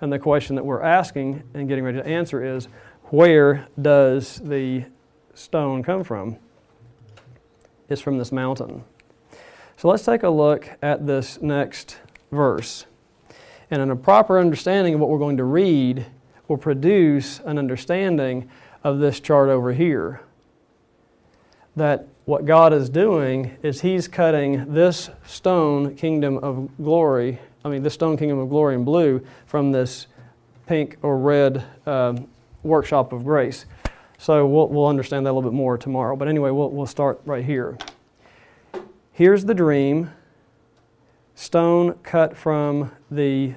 And 0.01 0.13
the 0.13 0.19
question 0.19 0.57
that 0.57 0.65
we're 0.65 0.83
asking 0.83 1.45
and 1.55 1.69
getting 1.69 1.85
ready 1.85 1.99
to 1.99 2.05
answer 2.05 2.45
is 2.57 2.67
where 3.05 3.69
does 3.81 4.41
the 4.43 4.85
stone 5.33 5.85
come 5.85 6.03
from? 6.03 6.39
It's 7.89 8.01
from 8.01 8.19
this 8.19 8.33
mountain. 8.33 8.83
So 9.77 9.87
let's 9.87 10.05
take 10.05 10.25
a 10.25 10.29
look 10.29 10.69
at 10.83 11.07
this 11.07 11.41
next 11.41 11.99
verse. 12.33 12.87
And 13.71 13.81
in 13.81 13.93
a 13.93 13.97
proper 13.97 14.41
understanding 14.41 14.95
of 14.95 14.99
what 14.99 15.09
we're 15.09 15.19
going 15.21 15.37
to 15.37 15.45
read 15.45 16.05
will 16.49 16.59
produce 16.59 17.39
an 17.45 17.59
understanding 17.59 18.51
of 18.83 18.99
this 18.99 19.21
chart 19.21 19.49
over 19.49 19.73
here. 19.73 20.21
That 21.77 22.07
what 22.25 22.45
God 22.45 22.73
is 22.73 22.89
doing 22.89 23.57
is 23.63 23.81
He's 23.81 24.09
cutting 24.09 24.73
this 24.73 25.11
stone 25.27 25.95
kingdom 25.95 26.39
of 26.39 26.71
glory, 26.77 27.39
I 27.65 27.69
mean, 27.69 27.83
this 27.83 27.95
stone 27.95 28.17
kingdom 28.17 28.39
of 28.39 28.49
glory 28.49 28.75
in 28.75 28.85
blue 28.85 29.25
from 29.47 29.73
this 29.73 30.07
pink 30.67 30.97
or 31.03 31.19
red 31.19 31.65
uh, 31.87 32.17
workshop 32.63 33.13
of 33.13 33.25
grace. 33.25 33.67
So 34.19 34.47
we'll, 34.47 34.69
we'll 34.69 34.87
understand 34.87 35.27
that 35.27 35.31
a 35.31 35.33
little 35.33 35.51
bit 35.51 35.57
more 35.57 35.77
tomorrow. 35.77 36.15
But 36.15 36.29
anyway, 36.29 36.51
we'll, 36.51 36.71
we'll 36.71 36.87
start 36.87 37.21
right 37.25 37.45
here. 37.45 37.77
Here's 39.13 39.45
the 39.45 39.55
dream 39.55 40.11
stone 41.35 41.95
cut 42.03 42.37
from 42.37 42.93
the 43.11 43.55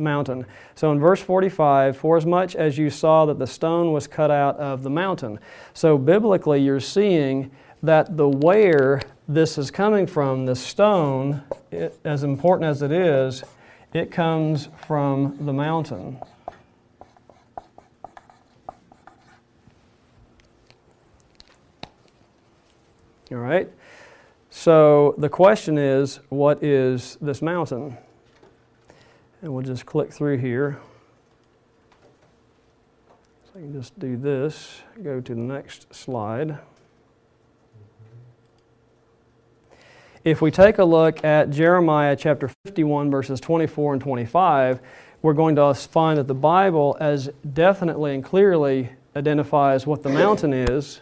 mountain. 0.00 0.46
So 0.74 0.90
in 0.92 0.98
verse 0.98 1.20
45, 1.20 1.96
for 1.96 2.16
as 2.16 2.26
much 2.26 2.56
as 2.56 2.78
you 2.78 2.90
saw 2.90 3.26
that 3.26 3.38
the 3.38 3.46
stone 3.46 3.92
was 3.92 4.06
cut 4.06 4.30
out 4.30 4.56
of 4.56 4.82
the 4.82 4.90
mountain. 4.90 5.38
So 5.74 5.98
biblically, 5.98 6.60
you're 6.60 6.80
seeing 6.80 7.50
that 7.82 8.16
the 8.16 8.28
where 8.28 9.00
this 9.28 9.58
is 9.58 9.70
coming 9.70 10.06
from, 10.06 10.46
the 10.46 10.56
stone, 10.56 11.42
it, 11.70 11.98
as 12.04 12.24
important 12.24 12.68
as 12.68 12.82
it 12.82 12.92
is, 12.92 13.44
it 13.92 14.10
comes 14.10 14.68
from 14.86 15.36
the 15.40 15.52
mountain. 15.52 16.18
All 23.32 23.38
right? 23.38 23.70
So 24.50 25.14
the 25.16 25.28
question 25.28 25.78
is, 25.78 26.18
what 26.28 26.62
is 26.62 27.16
this 27.20 27.40
mountain? 27.40 27.96
And 29.42 29.52
we'll 29.52 29.64
just 29.64 29.86
click 29.86 30.12
through 30.12 30.38
here. 30.38 30.78
So 33.44 33.50
I 33.56 33.60
can 33.60 33.72
just 33.72 33.98
do 33.98 34.16
this, 34.16 34.82
go 35.02 35.20
to 35.20 35.34
the 35.34 35.40
next 35.40 35.94
slide. 35.94 36.58
If 40.24 40.42
we 40.42 40.50
take 40.50 40.78
a 40.78 40.84
look 40.84 41.24
at 41.24 41.50
Jeremiah 41.50 42.14
chapter 42.14 42.50
51, 42.66 43.10
verses 43.10 43.40
24 43.40 43.94
and 43.94 44.02
25, 44.02 44.80
we're 45.22 45.32
going 45.32 45.56
to 45.56 45.72
find 45.74 46.18
that 46.18 46.26
the 46.26 46.34
Bible 46.34 46.96
as 47.00 47.30
definitely 47.52 48.14
and 48.14 48.22
clearly 48.22 48.90
identifies 49.16 49.86
what 49.86 50.02
the 50.02 50.10
mountain 50.10 50.52
is 50.52 51.00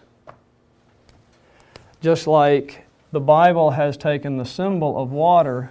just 2.01 2.27
like 2.27 2.87
the 3.11 3.20
Bible 3.20 3.72
has 3.72 3.96
taken 3.96 4.37
the 4.37 4.44
symbol 4.44 5.01
of 5.01 5.11
water 5.11 5.70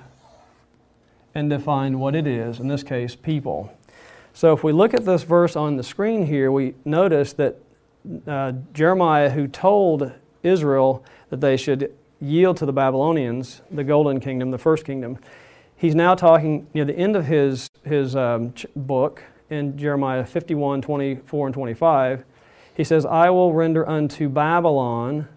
and 1.38 1.52
define 1.52 2.00
what 2.00 2.16
it 2.16 2.26
is, 2.26 2.60
in 2.60 2.68
this 2.68 2.82
case, 2.82 3.16
people. 3.16 3.72
So 4.34 4.54
if 4.54 4.64
we 4.64 4.72
look 4.72 4.96
at 4.96 5.06
this 5.06 5.22
verse 5.22 5.56
on 5.56 5.78
the 5.78 5.84
screen 5.84 6.26
here, 6.26 6.52
we 6.52 6.74
notice 6.84 7.32
that 7.34 7.60
uh, 8.26 8.54
Jeremiah, 8.74 9.30
who 9.30 9.48
told 9.48 10.12
Israel 10.42 11.06
that 11.30 11.40
they 11.40 11.56
should 11.56 11.94
yield 12.20 12.58
to 12.58 12.66
the 12.66 12.74
Babylonians, 12.74 13.62
the 13.70 13.84
golden 13.84 14.20
kingdom, 14.20 14.50
the 14.50 14.58
first 14.58 14.84
kingdom, 14.84 15.20
he's 15.76 15.94
now 15.94 16.16
talking 16.16 16.66
near 16.74 16.86
the 16.86 16.98
end 16.98 17.16
of 17.16 17.28
his, 17.28 17.70
his 17.86 18.16
um, 18.16 18.52
book 18.76 19.22
in 19.52 19.78
Jeremiah 19.78 20.26
51, 20.26 20.82
24, 20.82 21.48
and 21.48 21.54
25. 21.54 22.24
He 22.76 22.84
says, 22.84 23.06
I 23.06 23.30
will 23.30 23.54
render 23.54 23.88
unto 23.88 24.28
Babylon 24.28 25.28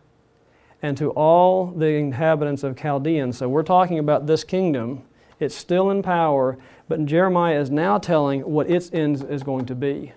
and 0.81 0.97
to 0.97 1.11
all 1.11 1.67
the 1.67 1.89
inhabitants 1.89 2.63
of 2.63 2.75
Chaldeans. 2.75 3.37
So 3.37 3.51
we're 3.51 3.63
talking 3.63 3.99
about 3.99 4.27
this 4.27 4.45
kingdom. 4.45 5.03
It's 5.41 5.55
still 5.55 5.91
in 5.91 6.03
power, 6.03 6.59
but 6.87 7.05
Jeremiah 7.07 7.59
is 7.59 7.71
now 7.71 7.99
telling 7.99 8.43
what 8.43 8.71
its 8.71 8.91
end 8.93 9.27
is 9.29 9.43
going 9.43 9.67
to 9.67 9.75
be. 9.75 10.13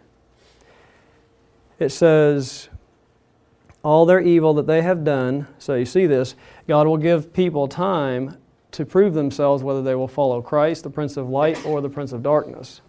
It 1.80 1.90
says, 1.90 2.70
all 3.84 4.06
their 4.06 4.20
evil 4.20 4.54
that 4.54 4.68
they 4.68 4.82
have 4.82 5.04
done, 5.04 5.48
so 5.58 5.76
you 5.76 5.86
see 5.86 6.06
this, 6.06 6.36
God 6.68 6.88
will 6.88 6.98
give 6.98 7.34
people 7.34 7.68
time 7.68 8.38
to 8.72 8.86
prove 8.86 9.14
themselves 9.14 9.64
whether 9.64 9.82
they 9.82 9.96
will 9.96 10.08
follow 10.08 10.42
Christ, 10.42 10.84
the 10.84 10.90
Prince 10.90 11.18
of 11.18 11.30
Light, 11.30 11.66
or 11.66 11.82
the 11.82 11.90
Prince 11.90 12.12
of 12.12 12.24
Darkness. 12.24 12.82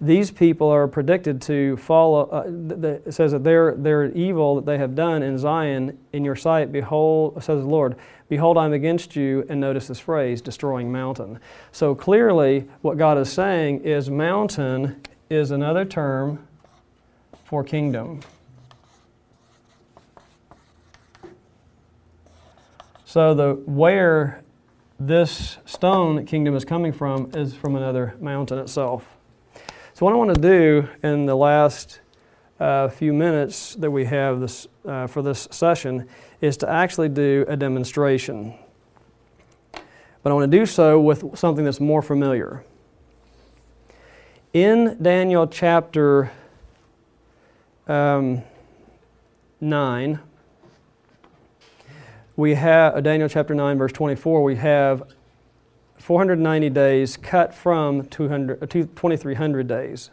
these 0.00 0.30
people 0.30 0.68
are 0.68 0.86
predicted 0.86 1.40
to 1.40 1.76
follow. 1.78 2.28
Uh, 2.28 2.96
it 3.06 3.12
says 3.12 3.32
that 3.32 3.44
their, 3.44 3.74
their 3.74 4.12
evil 4.12 4.56
that 4.56 4.66
they 4.66 4.76
have 4.76 4.94
done 4.94 5.22
in 5.22 5.38
Zion 5.38 5.98
in 6.12 6.24
your 6.24 6.36
sight, 6.36 6.70
behold, 6.70 7.42
says 7.42 7.62
the 7.62 7.68
Lord, 7.68 7.96
behold, 8.28 8.58
I'm 8.58 8.72
against 8.72 9.16
you. 9.16 9.44
And 9.48 9.60
notice 9.60 9.88
this 9.88 10.00
phrase, 10.00 10.40
destroying 10.40 10.90
mountain. 10.90 11.40
So 11.72 11.94
clearly, 11.94 12.66
what 12.82 12.98
God 12.98 13.18
is 13.18 13.32
saying 13.32 13.82
is 13.82 14.10
mountain 14.10 15.00
is 15.30 15.50
another 15.50 15.84
term 15.84 16.46
for 17.44 17.64
kingdom. 17.64 18.20
So 23.04 23.34
the 23.34 23.54
where 23.66 24.42
this 24.98 25.58
stone 25.64 26.24
kingdom 26.26 26.54
is 26.54 26.64
coming 26.64 26.92
from 26.92 27.30
is 27.34 27.54
from 27.54 27.76
another 27.76 28.14
mountain 28.20 28.58
itself. 28.58 29.06
So, 29.94 30.04
what 30.04 30.12
I 30.12 30.16
want 30.16 30.34
to 30.34 30.40
do 30.40 30.88
in 31.02 31.26
the 31.26 31.34
last 31.34 32.00
uh, 32.60 32.88
few 32.88 33.12
minutes 33.12 33.74
that 33.76 33.90
we 33.90 34.04
have 34.06 34.40
this, 34.40 34.66
uh, 34.86 35.06
for 35.06 35.22
this 35.22 35.48
session 35.50 36.08
is 36.40 36.56
to 36.58 36.70
actually 36.70 37.08
do 37.08 37.44
a 37.48 37.56
demonstration. 37.56 38.54
But 40.22 40.30
I 40.30 40.34
want 40.34 40.50
to 40.50 40.58
do 40.58 40.66
so 40.66 41.00
with 41.00 41.38
something 41.38 41.64
that's 41.64 41.80
more 41.80 42.02
familiar. 42.02 42.64
In 44.52 44.96
Daniel 45.00 45.46
chapter 45.46 46.32
um, 47.86 48.42
9, 49.60 50.18
we 52.36 52.54
have 52.54 52.96
uh, 52.96 53.00
Daniel 53.00 53.28
chapter 53.28 53.54
9, 53.54 53.78
verse 53.78 53.92
24, 53.92 54.42
we 54.42 54.56
have 54.56 55.02
490 55.98 56.70
days 56.70 57.16
cut 57.16 57.54
from 57.54 58.06
200, 58.06 58.62
uh, 58.62 58.66
2300 58.66 59.66
days. 59.66 60.10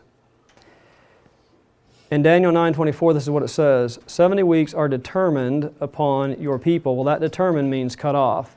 In 2.13 2.21
Daniel 2.21 2.51
9:24 2.51 3.15
this 3.15 3.23
is 3.23 3.31
what 3.31 3.41
it 3.41 3.47
says, 3.47 3.97
70 4.05 4.43
weeks 4.43 4.71
are 4.71 4.87
determined 4.87 5.73
upon 5.81 6.39
your 6.39 6.59
people. 6.59 6.95
Well 6.95 7.05
that 7.05 7.19
determined 7.19 7.71
means 7.71 7.95
cut 7.95 8.13
off. 8.13 8.55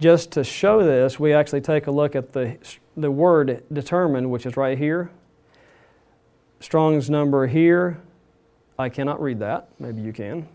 Just 0.00 0.32
to 0.32 0.42
show 0.42 0.82
this, 0.82 1.20
we 1.20 1.32
actually 1.32 1.60
take 1.60 1.86
a 1.86 1.92
look 1.92 2.16
at 2.16 2.32
the 2.32 2.56
the 2.96 3.12
word 3.12 3.62
determined 3.72 4.32
which 4.32 4.44
is 4.44 4.56
right 4.56 4.76
here. 4.76 5.08
Strong's 6.58 7.08
number 7.08 7.46
here. 7.46 8.00
I 8.76 8.88
cannot 8.88 9.22
read 9.22 9.38
that. 9.38 9.68
Maybe 9.78 10.02
you 10.02 10.12
can. 10.12 10.48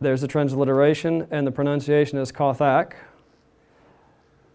There's 0.00 0.22
the 0.22 0.28
transliteration 0.28 1.28
and 1.30 1.46
the 1.46 1.52
pronunciation 1.52 2.16
is 2.16 2.32
Kothak 2.32 2.94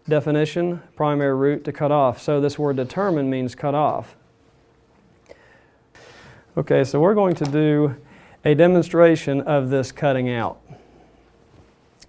definition, 0.08 0.82
primary 0.96 1.36
root 1.36 1.64
to 1.66 1.72
cut 1.72 1.92
off. 1.92 2.20
So 2.20 2.40
this 2.40 2.58
word 2.58 2.74
determined 2.74 3.30
means 3.30 3.54
cut 3.54 3.76
off. 3.76 4.16
Okay, 6.58 6.84
so 6.84 6.98
we're 6.98 7.14
going 7.14 7.34
to 7.34 7.44
do 7.44 7.96
a 8.42 8.54
demonstration 8.54 9.42
of 9.42 9.68
this 9.68 9.92
cutting 9.92 10.30
out. 10.30 10.58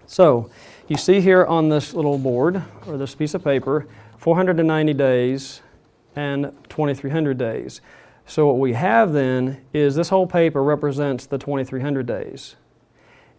So 0.06 0.50
you 0.86 0.96
see 0.96 1.20
here 1.20 1.44
on 1.44 1.68
this 1.68 1.92
little 1.92 2.16
board 2.16 2.62
or 2.86 2.96
this 2.96 3.14
piece 3.14 3.34
of 3.34 3.44
paper 3.44 3.86
490 4.16 4.94
days 4.94 5.60
and 6.16 6.50
2300 6.70 7.36
days. 7.36 7.82
So 8.24 8.46
what 8.46 8.58
we 8.58 8.72
have 8.72 9.12
then 9.12 9.60
is 9.74 9.96
this 9.96 10.08
whole 10.08 10.26
paper 10.26 10.62
represents 10.64 11.26
the 11.26 11.36
2300 11.36 12.06
days. 12.06 12.56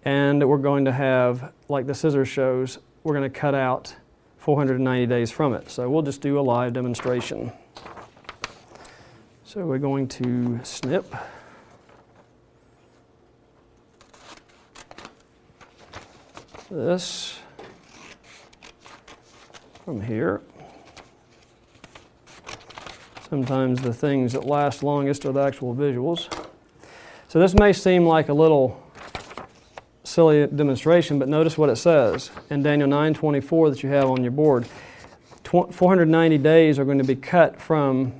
And 0.05 0.47
we're 0.47 0.59
going 0.59 0.85
to 0.85 0.91
have, 0.91 1.53
like 1.69 1.87
the 1.87 1.95
scissors 1.95 2.29
shows, 2.29 2.77
we're 3.03 3.15
going 3.15 3.31
to 3.31 3.35
cut 3.35 3.55
out 3.55 3.95
490 4.37 5.07
days 5.07 5.31
from 5.31 5.55
it. 5.55 5.71
So 5.71 5.89
we'll 5.89 6.03
just 6.03 6.21
do 6.21 6.39
a 6.39 6.41
live 6.41 6.73
demonstration. 6.73 7.51
So 9.51 9.65
we're 9.65 9.79
going 9.79 10.07
to 10.09 10.59
snip. 10.61 11.11
This 16.69 17.39
from 19.83 20.01
here. 20.01 20.41
Sometimes 23.27 23.81
the 23.81 23.91
things 23.91 24.33
that 24.33 24.45
last 24.45 24.83
longest 24.83 25.25
are 25.25 25.31
the 25.31 25.41
actual 25.41 25.73
visuals. 25.73 26.31
So 27.27 27.39
this 27.39 27.55
may 27.55 27.73
seem 27.73 28.05
like 28.05 28.29
a 28.29 28.33
little 28.33 28.79
silly 30.03 30.45
demonstration, 30.45 31.17
but 31.17 31.27
notice 31.27 31.57
what 31.57 31.69
it 31.69 31.77
says 31.77 32.29
in 32.51 32.61
Daniel 32.61 32.87
9:24 32.87 33.71
that 33.71 33.81
you 33.81 33.89
have 33.89 34.11
on 34.11 34.21
your 34.21 34.31
board. 34.31 34.67
490 35.43 36.37
days 36.37 36.77
are 36.77 36.85
going 36.85 36.99
to 36.99 37.03
be 37.03 37.15
cut 37.15 37.59
from 37.59 38.13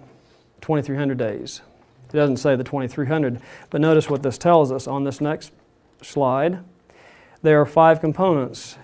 2300 0.70 1.18
days. 1.18 1.62
It 2.14 2.16
doesn't 2.16 2.38
say 2.38 2.56
the 2.56 2.64
2300, 2.64 3.42
but 3.72 3.82
notice 3.82 4.08
what 4.08 4.22
this 4.22 4.38
tells 4.38 4.72
us 4.72 4.86
on 4.86 5.04
this 5.04 5.20
next 5.20 5.52
slide. 6.04 6.60
There 7.42 7.60
are 7.60 7.66
five 7.66 8.00
components. 8.00 8.78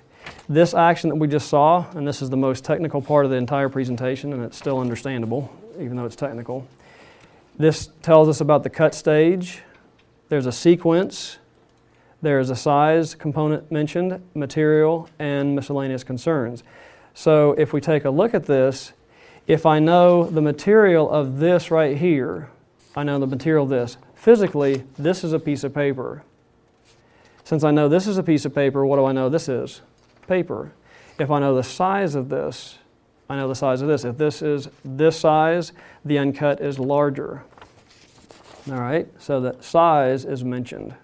This 0.49 0.73
action 0.73 1.11
that 1.11 1.17
we 1.17 1.27
just 1.27 1.47
saw, 1.47 1.85
and 1.91 2.07
this 2.07 2.23
is 2.23 2.31
the 2.31 2.37
most 2.37 2.65
technical 2.65 3.03
part 3.03 3.25
of 3.25 3.29
the 3.29 3.37
entire 3.37 3.69
presentation, 3.69 4.33
and 4.33 4.43
it's 4.43 4.57
still 4.57 4.79
understandable, 4.79 5.55
even 5.79 5.95
though 5.95 6.05
it's 6.05 6.15
technical. 6.15 6.67
This 7.55 7.89
tells 8.01 8.29
us 8.29 8.41
about 8.41 8.63
the 8.63 8.71
cut 8.71 8.95
stage. 8.95 9.61
There's 10.29 10.47
a 10.47 10.51
sequence, 10.51 11.37
there 12.23 12.39
is 12.39 12.49
a 12.49 12.55
size 12.55 13.13
component 13.13 13.71
mentioned, 13.71 14.23
material, 14.33 15.07
and 15.19 15.55
miscellaneous 15.55 16.03
concerns. 16.03 16.63
So 17.13 17.51
if 17.59 17.73
we 17.73 17.79
take 17.79 18.05
a 18.05 18.09
look 18.09 18.33
at 18.33 18.47
this, 18.47 18.93
if 19.47 19.65
I 19.65 19.79
know 19.79 20.23
the 20.23 20.41
material 20.41 21.09
of 21.09 21.39
this 21.39 21.69
right 21.69 21.97
here, 21.97 22.49
I 22.95 23.03
know 23.03 23.19
the 23.19 23.27
material 23.27 23.63
of 23.65 23.69
this. 23.69 23.97
Physically, 24.15 24.83
this 24.97 25.23
is 25.23 25.33
a 25.33 25.39
piece 25.39 25.63
of 25.63 25.73
paper. 25.73 26.23
Since 27.43 27.63
I 27.63 27.71
know 27.71 27.87
this 27.87 28.07
is 28.07 28.17
a 28.17 28.23
piece 28.23 28.45
of 28.45 28.55
paper, 28.55 28.85
what 28.85 28.95
do 28.95 29.05
I 29.05 29.11
know 29.11 29.29
this 29.29 29.47
is? 29.47 29.81
Paper. 30.27 30.71
If 31.19 31.29
I 31.29 31.39
know 31.39 31.55
the 31.55 31.63
size 31.63 32.15
of 32.15 32.29
this, 32.29 32.79
I 33.29 33.35
know 33.35 33.47
the 33.47 33.55
size 33.55 33.81
of 33.81 33.87
this. 33.87 34.03
If 34.03 34.17
this 34.17 34.41
is 34.41 34.67
this 34.83 35.19
size, 35.19 35.73
the 36.03 36.17
uncut 36.17 36.59
is 36.59 36.79
larger. 36.79 37.43
All 38.67 38.79
right, 38.79 39.07
so 39.19 39.39
the 39.39 39.55
size 39.61 40.25
is 40.25 40.43
mentioned. 40.43 40.95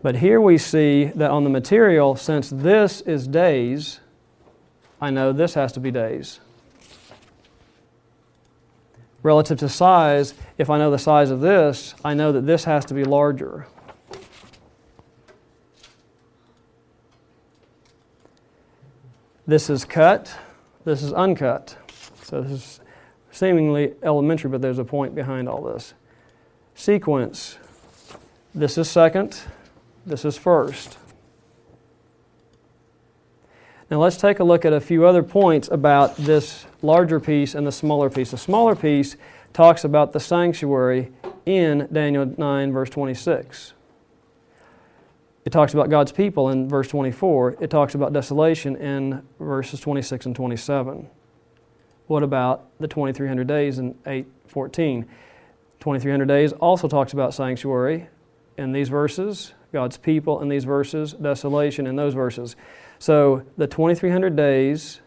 But 0.00 0.16
here 0.16 0.40
we 0.40 0.56
see 0.56 1.06
that 1.16 1.32
on 1.32 1.42
the 1.42 1.50
material, 1.50 2.14
since 2.14 2.50
this 2.50 3.00
is 3.00 3.26
days, 3.26 3.98
I 5.00 5.10
know 5.10 5.32
this 5.32 5.54
has 5.54 5.72
to 5.72 5.80
be 5.80 5.90
days. 5.90 6.38
Relative 9.22 9.58
to 9.58 9.68
size, 9.68 10.34
if 10.58 10.70
I 10.70 10.78
know 10.78 10.90
the 10.90 10.98
size 10.98 11.30
of 11.30 11.40
this, 11.40 11.94
I 12.04 12.14
know 12.14 12.32
that 12.32 12.46
this 12.46 12.64
has 12.64 12.84
to 12.86 12.94
be 12.94 13.04
larger. 13.04 13.66
This 19.46 19.70
is 19.70 19.84
cut, 19.84 20.32
this 20.84 21.02
is 21.02 21.12
uncut. 21.12 21.76
So 22.22 22.42
this 22.42 22.52
is 22.52 22.80
seemingly 23.30 23.94
elementary, 24.02 24.50
but 24.50 24.60
there's 24.60 24.78
a 24.78 24.84
point 24.84 25.14
behind 25.14 25.48
all 25.48 25.62
this. 25.62 25.94
Sequence. 26.74 27.58
This 28.54 28.78
is 28.78 28.90
second, 28.90 29.40
this 30.06 30.24
is 30.24 30.36
first. 30.36 30.98
Now 33.90 33.96
let's 34.02 34.18
take 34.18 34.38
a 34.38 34.44
look 34.44 34.66
at 34.66 34.74
a 34.74 34.80
few 34.80 35.06
other 35.06 35.22
points 35.22 35.68
about 35.68 36.16
this 36.16 36.66
larger 36.82 37.18
piece 37.18 37.54
and 37.54 37.66
the 37.66 37.72
smaller 37.72 38.10
piece. 38.10 38.32
The 38.32 38.38
smaller 38.38 38.76
piece 38.76 39.16
talks 39.54 39.82
about 39.82 40.12
the 40.12 40.20
sanctuary 40.20 41.10
in 41.46 41.88
Daniel 41.90 42.26
9, 42.36 42.72
verse 42.72 42.90
26. 42.90 43.72
It 45.46 45.50
talks 45.50 45.72
about 45.72 45.88
God's 45.88 46.12
people 46.12 46.50
in 46.50 46.68
verse 46.68 46.88
24. 46.88 47.56
It 47.60 47.70
talks 47.70 47.94
about 47.94 48.12
desolation 48.12 48.76
in 48.76 49.22
verses 49.40 49.80
26 49.80 50.26
and 50.26 50.36
27. 50.36 51.08
What 52.08 52.22
about 52.22 52.66
the 52.78 52.88
2300 52.88 53.46
days 53.46 53.78
in 53.78 53.94
8:14? 54.04 55.06
2300 55.80 56.28
days 56.28 56.52
also 56.52 56.88
talks 56.88 57.14
about 57.14 57.32
sanctuary 57.32 58.08
in 58.58 58.72
these 58.72 58.90
verses. 58.90 59.54
God's 59.72 59.96
people 59.96 60.42
in 60.42 60.50
these 60.50 60.64
verses, 60.64 61.14
desolation 61.14 61.86
in 61.86 61.96
those 61.96 62.12
verses. 62.12 62.54
So 62.98 63.42
the 63.56 63.66
2300 63.66 64.34
days 64.34 65.00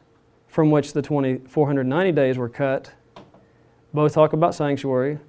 from 0.48 0.72
which 0.72 0.94
the 0.94 1.02
2490 1.02 2.12
days 2.12 2.38
were 2.38 2.50
cut 2.50 2.94
both 3.94 4.14
talk 4.14 4.32
about 4.32 4.56
sanctuary, 4.56 5.20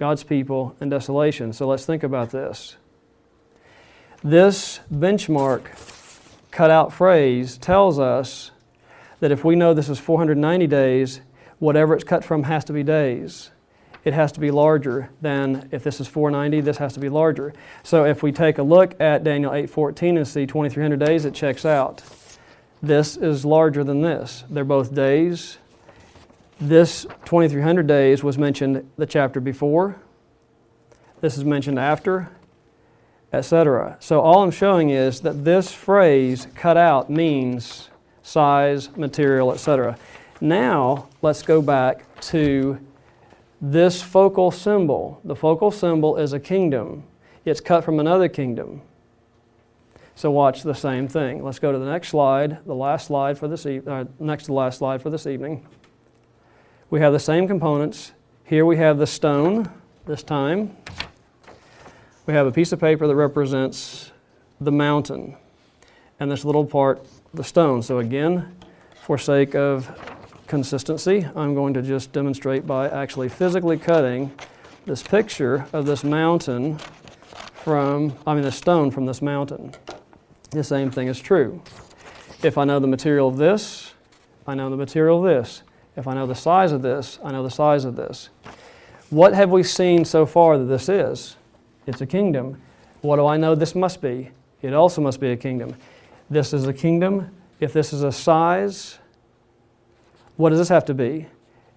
God's 0.00 0.24
people, 0.24 0.74
and 0.80 0.90
desolation. 0.90 1.52
So 1.52 1.68
let's 1.68 1.86
think 1.86 2.02
about 2.02 2.30
this. 2.30 2.76
This 4.22 4.80
benchmark 4.92 5.62
cutout 6.50 6.92
phrase 6.92 7.56
tells 7.56 7.98
us 7.98 8.50
that 9.20 9.30
if 9.30 9.44
we 9.44 9.54
know 9.54 9.72
this 9.72 9.88
is 9.88 10.00
490 10.00 10.66
days, 10.66 11.20
whatever 11.58 11.94
it's 11.94 12.04
cut 12.04 12.24
from 12.24 12.44
has 12.44 12.64
to 12.64 12.72
be 12.72 12.82
days 12.82 13.50
it 14.04 14.14
has 14.14 14.32
to 14.32 14.40
be 14.40 14.50
larger 14.50 15.10
than 15.20 15.68
if 15.72 15.82
this 15.84 16.00
is 16.00 16.08
490 16.08 16.60
this 16.62 16.78
has 16.78 16.92
to 16.94 17.00
be 17.00 17.08
larger 17.08 17.52
so 17.82 18.04
if 18.04 18.22
we 18.22 18.32
take 18.32 18.58
a 18.58 18.62
look 18.62 18.98
at 19.00 19.24
daniel 19.24 19.52
8.14 19.52 20.16
and 20.16 20.28
see 20.28 20.46
2300 20.46 20.98
days 20.98 21.24
it 21.24 21.34
checks 21.34 21.64
out 21.64 22.02
this 22.82 23.16
is 23.16 23.44
larger 23.44 23.84
than 23.84 24.02
this 24.02 24.44
they're 24.50 24.64
both 24.64 24.94
days 24.94 25.58
This 26.60 27.06
2300 27.24 27.86
days 27.86 28.22
was 28.22 28.36
mentioned 28.36 28.86
the 28.98 29.06
chapter 29.06 29.40
before. 29.40 29.96
This 31.22 31.38
is 31.38 31.44
mentioned 31.44 31.78
after, 31.78 32.28
etc. 33.32 33.96
So 33.98 34.20
all 34.20 34.42
I'm 34.42 34.50
showing 34.50 34.90
is 34.90 35.22
that 35.22 35.42
this 35.42 35.72
phrase 35.72 36.48
cut 36.54 36.76
out 36.76 37.08
means 37.08 37.88
size, 38.22 38.94
material, 38.94 39.54
etc. 39.54 39.96
Now 40.42 41.08
let's 41.22 41.40
go 41.40 41.62
back 41.62 42.04
to 42.32 42.78
this 43.60 44.02
focal 44.02 44.50
symbol. 44.50 45.20
The 45.24 45.36
focal 45.36 45.70
symbol 45.70 46.16
is 46.16 46.32
a 46.32 46.40
kingdom. 46.40 47.04
It's 47.44 47.60
cut 47.60 47.84
from 47.84 48.00
another 48.00 48.28
kingdom. 48.28 48.82
So 50.14 50.30
watch 50.30 50.62
the 50.62 50.74
same 50.74 51.08
thing. 51.08 51.42
Let's 51.42 51.58
go 51.58 51.72
to 51.72 51.78
the 51.78 51.86
next 51.86 52.08
slide, 52.08 52.58
the 52.66 52.74
last 52.74 53.06
slide 53.06 53.38
for 53.38 53.48
this 53.48 53.64
e- 53.66 53.80
uh, 53.86 54.04
next 54.18 54.44
to 54.44 54.46
the 54.48 54.54
last 54.54 54.78
slide 54.78 55.00
for 55.00 55.10
this 55.10 55.26
evening. 55.26 55.66
We 56.90 57.00
have 57.00 57.12
the 57.12 57.20
same 57.20 57.46
components. 57.46 58.12
Here 58.44 58.66
we 58.66 58.76
have 58.76 58.98
the 58.98 59.06
stone 59.06 59.70
this 60.06 60.22
time. 60.22 60.76
We 62.26 62.34
have 62.34 62.46
a 62.46 62.52
piece 62.52 62.72
of 62.72 62.80
paper 62.80 63.06
that 63.06 63.14
represents 63.14 64.12
the 64.60 64.72
mountain 64.72 65.36
and 66.18 66.30
this 66.30 66.44
little 66.44 66.66
part, 66.66 67.06
the 67.32 67.44
stone. 67.44 67.82
So 67.82 67.98
again, 67.98 68.54
for 69.02 69.16
sake 69.16 69.54
of 69.54 69.90
consistency, 70.50 71.24
I'm 71.36 71.54
going 71.54 71.74
to 71.74 71.82
just 71.82 72.12
demonstrate 72.12 72.66
by 72.66 72.88
actually 72.88 73.28
physically 73.28 73.78
cutting 73.78 74.32
this 74.84 75.00
picture 75.00 75.64
of 75.72 75.86
this 75.86 76.02
mountain 76.02 76.76
from, 77.54 78.18
I 78.26 78.34
mean, 78.34 78.42
the 78.42 78.50
stone 78.50 78.90
from 78.90 79.06
this 79.06 79.22
mountain. 79.22 79.72
The 80.50 80.64
same 80.64 80.90
thing 80.90 81.06
is 81.06 81.20
true. 81.20 81.62
If 82.42 82.58
I 82.58 82.64
know 82.64 82.80
the 82.80 82.88
material 82.88 83.28
of 83.28 83.36
this, 83.36 83.94
I 84.44 84.56
know 84.56 84.68
the 84.68 84.76
material 84.76 85.24
of 85.24 85.32
this. 85.32 85.62
If 85.96 86.08
I 86.08 86.14
know 86.14 86.26
the 86.26 86.34
size 86.34 86.72
of 86.72 86.82
this, 86.82 87.20
I 87.22 87.30
know 87.30 87.44
the 87.44 87.50
size 87.50 87.84
of 87.84 87.94
this. 87.94 88.30
What 89.10 89.34
have 89.34 89.50
we 89.50 89.62
seen 89.62 90.04
so 90.04 90.26
far 90.26 90.58
that 90.58 90.64
this 90.64 90.88
is? 90.88 91.36
It's 91.86 92.00
a 92.00 92.06
kingdom. 92.06 92.60
What 93.02 93.16
do 93.16 93.26
I 93.26 93.36
know 93.36 93.54
this 93.54 93.76
must 93.76 94.02
be? 94.02 94.30
It 94.62 94.74
also 94.74 95.00
must 95.00 95.20
be 95.20 95.30
a 95.30 95.36
kingdom. 95.36 95.76
This 96.28 96.52
is 96.52 96.66
a 96.66 96.72
kingdom. 96.72 97.30
If 97.60 97.72
this 97.72 97.92
is 97.92 98.02
a 98.02 98.10
size, 98.10 98.98
what 100.40 100.48
does 100.50 100.58
this 100.58 100.70
have 100.70 100.86
to 100.86 100.94
be? 100.94 101.26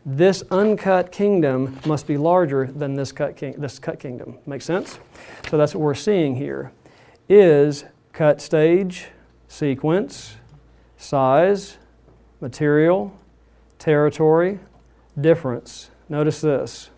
This 0.05 0.41
uncut 0.49 1.11
kingdom 1.11 1.79
must 1.85 2.07
be 2.07 2.15
larger 2.17 2.67
than 2.67 2.95
this 2.95 3.11
cut, 3.11 3.35
king, 3.35 3.55
this 3.57 3.77
cut 3.77 3.99
kingdom. 3.99 4.37
Make 4.45 4.61
sense? 4.61 4.99
So 5.49 5.57
that's 5.57 5.75
what 5.75 5.81
we're 5.81 5.93
seeing 5.93 6.37
here. 6.37 6.71
Is 7.27 7.83
cut 8.13 8.41
stage, 8.41 9.07
sequence, 9.49 10.37
size, 10.95 11.77
material, 12.39 13.17
territory, 13.79 14.59
difference. 15.19 15.89
Notice 16.07 16.39
this. 16.39 16.89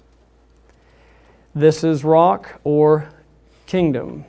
This 1.55 1.84
is 1.84 2.03
rock 2.03 2.59
or 2.63 3.09
kingdom. 3.66 4.24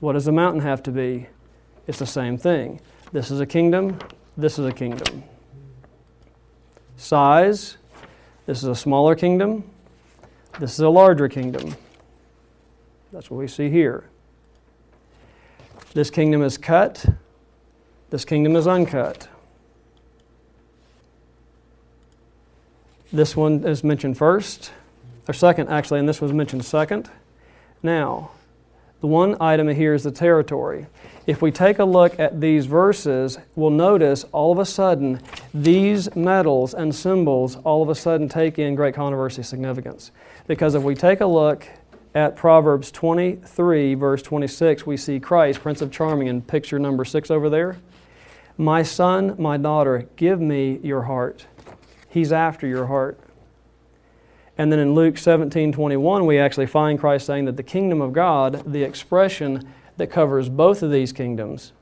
What 0.00 0.14
does 0.14 0.26
a 0.26 0.32
mountain 0.32 0.62
have 0.62 0.82
to 0.84 0.90
be? 0.90 1.26
It's 1.86 1.98
the 1.98 2.06
same 2.06 2.38
thing. 2.38 2.80
This 3.12 3.30
is 3.30 3.40
a 3.40 3.46
kingdom, 3.46 3.98
this 4.38 4.58
is 4.58 4.64
a 4.64 4.72
kingdom. 4.72 5.22
Size, 7.00 7.78
this 8.44 8.58
is 8.58 8.64
a 8.64 8.74
smaller 8.74 9.14
kingdom, 9.14 9.64
this 10.58 10.74
is 10.74 10.80
a 10.80 10.88
larger 10.90 11.30
kingdom. 11.30 11.74
That's 13.10 13.30
what 13.30 13.38
we 13.38 13.48
see 13.48 13.70
here. 13.70 14.04
This 15.94 16.10
kingdom 16.10 16.42
is 16.42 16.58
cut, 16.58 17.06
this 18.10 18.26
kingdom 18.26 18.54
is 18.54 18.66
uncut. 18.66 19.28
This 23.10 23.34
one 23.34 23.64
is 23.64 23.82
mentioned 23.82 24.18
first, 24.18 24.70
or 25.26 25.32
second, 25.32 25.70
actually, 25.70 26.00
and 26.00 26.08
this 26.08 26.20
was 26.20 26.34
mentioned 26.34 26.66
second. 26.66 27.10
Now, 27.82 28.30
the 29.00 29.06
one 29.06 29.38
item 29.40 29.68
here 29.68 29.94
is 29.94 30.02
the 30.02 30.12
territory. 30.12 30.86
If 31.30 31.42
we 31.42 31.52
take 31.52 31.78
a 31.78 31.84
look 31.84 32.18
at 32.18 32.40
these 32.40 32.66
verses, 32.66 33.38
we'll 33.54 33.70
notice 33.70 34.24
all 34.32 34.50
of 34.50 34.58
a 34.58 34.64
sudden 34.64 35.20
these 35.54 36.12
metals 36.16 36.74
and 36.74 36.92
symbols 36.92 37.54
all 37.62 37.84
of 37.84 37.88
a 37.88 37.94
sudden 37.94 38.28
take 38.28 38.58
in 38.58 38.74
great 38.74 38.96
controversy 38.96 39.44
significance. 39.44 40.10
Because 40.48 40.74
if 40.74 40.82
we 40.82 40.96
take 40.96 41.20
a 41.20 41.26
look 41.26 41.68
at 42.16 42.34
Proverbs 42.34 42.90
23, 42.90 43.94
verse 43.94 44.22
26, 44.22 44.84
we 44.86 44.96
see 44.96 45.20
Christ, 45.20 45.60
Prince 45.60 45.80
of 45.80 45.92
Charming, 45.92 46.26
in 46.26 46.42
picture 46.42 46.80
number 46.80 47.04
six 47.04 47.30
over 47.30 47.48
there. 47.48 47.78
My 48.58 48.82
son, 48.82 49.36
my 49.38 49.56
daughter, 49.56 50.08
give 50.16 50.40
me 50.40 50.80
your 50.82 51.02
heart. 51.02 51.46
He's 52.08 52.32
after 52.32 52.66
your 52.66 52.88
heart. 52.88 53.20
And 54.58 54.72
then 54.72 54.80
in 54.80 54.96
Luke 54.96 55.16
17, 55.16 55.70
21, 55.70 56.26
we 56.26 56.40
actually 56.40 56.66
find 56.66 56.98
Christ 56.98 57.24
saying 57.24 57.44
that 57.44 57.56
the 57.56 57.62
kingdom 57.62 58.00
of 58.02 58.12
God, 58.12 58.64
the 58.72 58.82
expression 58.82 59.68
that 60.00 60.10
covers 60.10 60.48
both 60.48 60.82
of 60.82 60.90
these 60.90 61.12
kingdoms, 61.12 61.72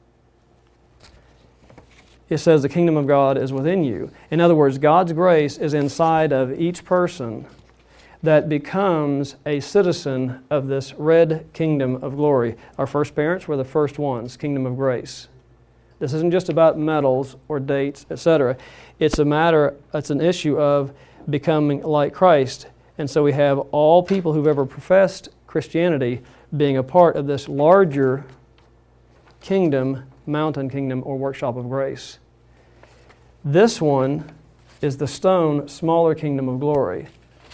it 2.29 2.39
says 2.39 2.62
the 2.62 2.69
kingdom 2.69 2.97
of 2.97 3.07
God 3.07 3.39
is 3.39 3.53
within 3.53 3.85
you. 3.85 4.11
In 4.29 4.41
other 4.41 4.57
words, 4.57 4.77
God's 4.77 5.12
grace 5.12 5.57
is 5.57 5.73
inside 5.73 6.33
of 6.33 6.61
each 6.61 6.85
person 6.85 7.47
that 8.21 8.49
becomes 8.49 9.37
a 9.47 9.61
citizen 9.61 10.45
of 10.51 10.66
this 10.66 10.95
red 10.95 11.47
kingdom 11.53 12.03
of 12.03 12.16
glory. 12.16 12.57
Our 12.77 12.89
first 12.89 13.14
parents 13.14 13.47
were 13.47 13.57
the 13.57 13.64
first 13.64 14.01
ones, 14.01 14.37
kingdom 14.37 14.66
of 14.66 14.77
grace. 14.77 15.29
This 16.01 16.12
isn't 16.12 16.33
just 16.33 16.49
about 16.49 16.77
medals 16.77 17.37
or 17.47 17.61
dates, 17.61 18.05
etc. 18.11 18.57
It's 18.99 19.21
a 19.21 19.25
matter, 19.25 19.77
it's 19.95 20.11
an 20.11 20.21
issue 20.21 20.59
of 20.59 20.93
becoming 21.31 21.83
like 21.83 22.12
Christ. 22.12 22.66
And 22.99 23.09
so 23.09 23.23
we 23.23 23.33
have 23.33 23.59
all 23.71 24.03
people 24.03 24.33
who've 24.33 24.49
ever 24.49 24.66
professed 24.66 25.29
Christianity 25.47 26.23
being 26.57 26.76
a 26.76 26.82
part 26.82 27.16
of 27.16 27.26
this 27.26 27.49
larger 27.49 28.24
kingdom, 29.40 30.05
mountain 30.26 30.68
kingdom, 30.70 31.03
or 31.05 31.16
workshop 31.16 31.57
of 31.57 31.68
grace. 31.68 32.18
This 33.44 33.80
one 33.80 34.30
is 34.80 34.96
the 34.96 35.07
stone, 35.07 35.68
smaller 35.68 36.14
kingdom 36.14 36.49
of 36.49 36.61
glory 36.61 37.09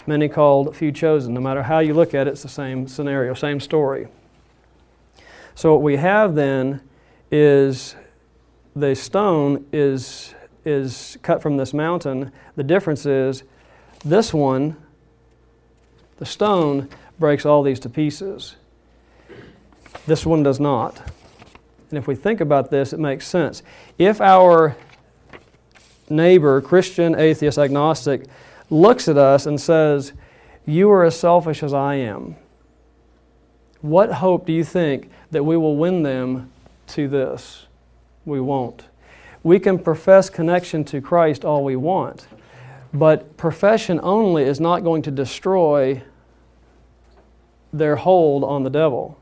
many 0.07 0.29
called, 0.29 0.75
few 0.75 0.91
chosen. 0.91 1.33
No 1.33 1.41
matter 1.41 1.63
how 1.63 1.79
you 1.79 1.93
look 1.93 2.13
at 2.13 2.27
it, 2.27 2.31
it's 2.31 2.43
the 2.43 2.49
same 2.49 2.87
scenario, 2.87 3.33
same 3.33 3.59
story. 3.59 4.07
So 5.55 5.73
what 5.73 5.81
we 5.81 5.95
have 5.97 6.35
then 6.35 6.81
is 7.31 7.95
the 8.75 8.95
stone 8.95 9.65
is, 9.71 10.33
is 10.63 11.17
cut 11.21 11.41
from 11.41 11.57
this 11.57 11.73
mountain. 11.73 12.31
The 12.55 12.63
difference 12.63 13.05
is 13.05 13.43
this 14.03 14.33
one, 14.33 14.75
the 16.17 16.25
stone, 16.25 16.89
breaks 17.17 17.45
all 17.45 17.63
these 17.63 17.79
to 17.81 17.89
pieces. 17.89 18.55
This 20.07 20.25
one 20.25 20.43
does 20.43 20.59
not. 20.59 21.01
And 21.89 21.97
if 21.97 22.07
we 22.07 22.15
think 22.15 22.41
about 22.41 22.71
this, 22.71 22.93
it 22.93 22.99
makes 22.99 23.27
sense. 23.27 23.63
If 23.97 24.21
our 24.21 24.75
neighbor, 26.09 26.61
Christian, 26.61 27.15
atheist, 27.15 27.57
agnostic, 27.57 28.25
looks 28.69 29.07
at 29.07 29.17
us 29.17 29.45
and 29.45 29.59
says, 29.59 30.13
You 30.65 30.91
are 30.91 31.03
as 31.03 31.19
selfish 31.19 31.63
as 31.63 31.73
I 31.73 31.95
am. 31.95 32.35
What 33.81 34.13
hope 34.13 34.45
do 34.45 34.53
you 34.53 34.63
think 34.63 35.09
that 35.31 35.43
we 35.43 35.57
will 35.57 35.77
win 35.77 36.03
them 36.03 36.51
to 36.87 37.07
this? 37.07 37.67
We 38.25 38.41
won't. 38.41 38.85
We 39.43 39.59
can 39.59 39.77
profess 39.77 40.29
connection 40.29 40.83
to 40.85 41.01
Christ 41.01 41.45
all 41.45 41.63
we 41.63 41.75
want, 41.75 42.27
but 42.93 43.37
profession 43.37 43.99
only 44.01 44.43
is 44.43 44.59
not 44.59 44.83
going 44.83 45.03
to 45.03 45.11
destroy 45.11 46.01
their 47.71 47.95
hold 47.95 48.43
on 48.43 48.63
the 48.63 48.69
devil. 48.69 49.19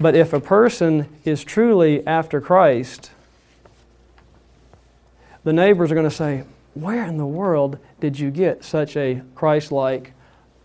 But 0.00 0.16
if 0.16 0.32
a 0.32 0.40
person 0.40 1.06
is 1.26 1.44
truly 1.44 2.04
after 2.06 2.40
Christ, 2.40 3.10
the 5.44 5.52
neighbors 5.52 5.92
are 5.92 5.94
going 5.94 6.08
to 6.08 6.14
say, 6.14 6.44
where 6.72 7.04
in 7.04 7.18
the 7.18 7.26
world 7.26 7.78
did 8.00 8.18
you 8.18 8.30
get 8.30 8.64
such 8.64 8.96
a 8.96 9.20
Christ 9.34 9.70
like, 9.70 10.14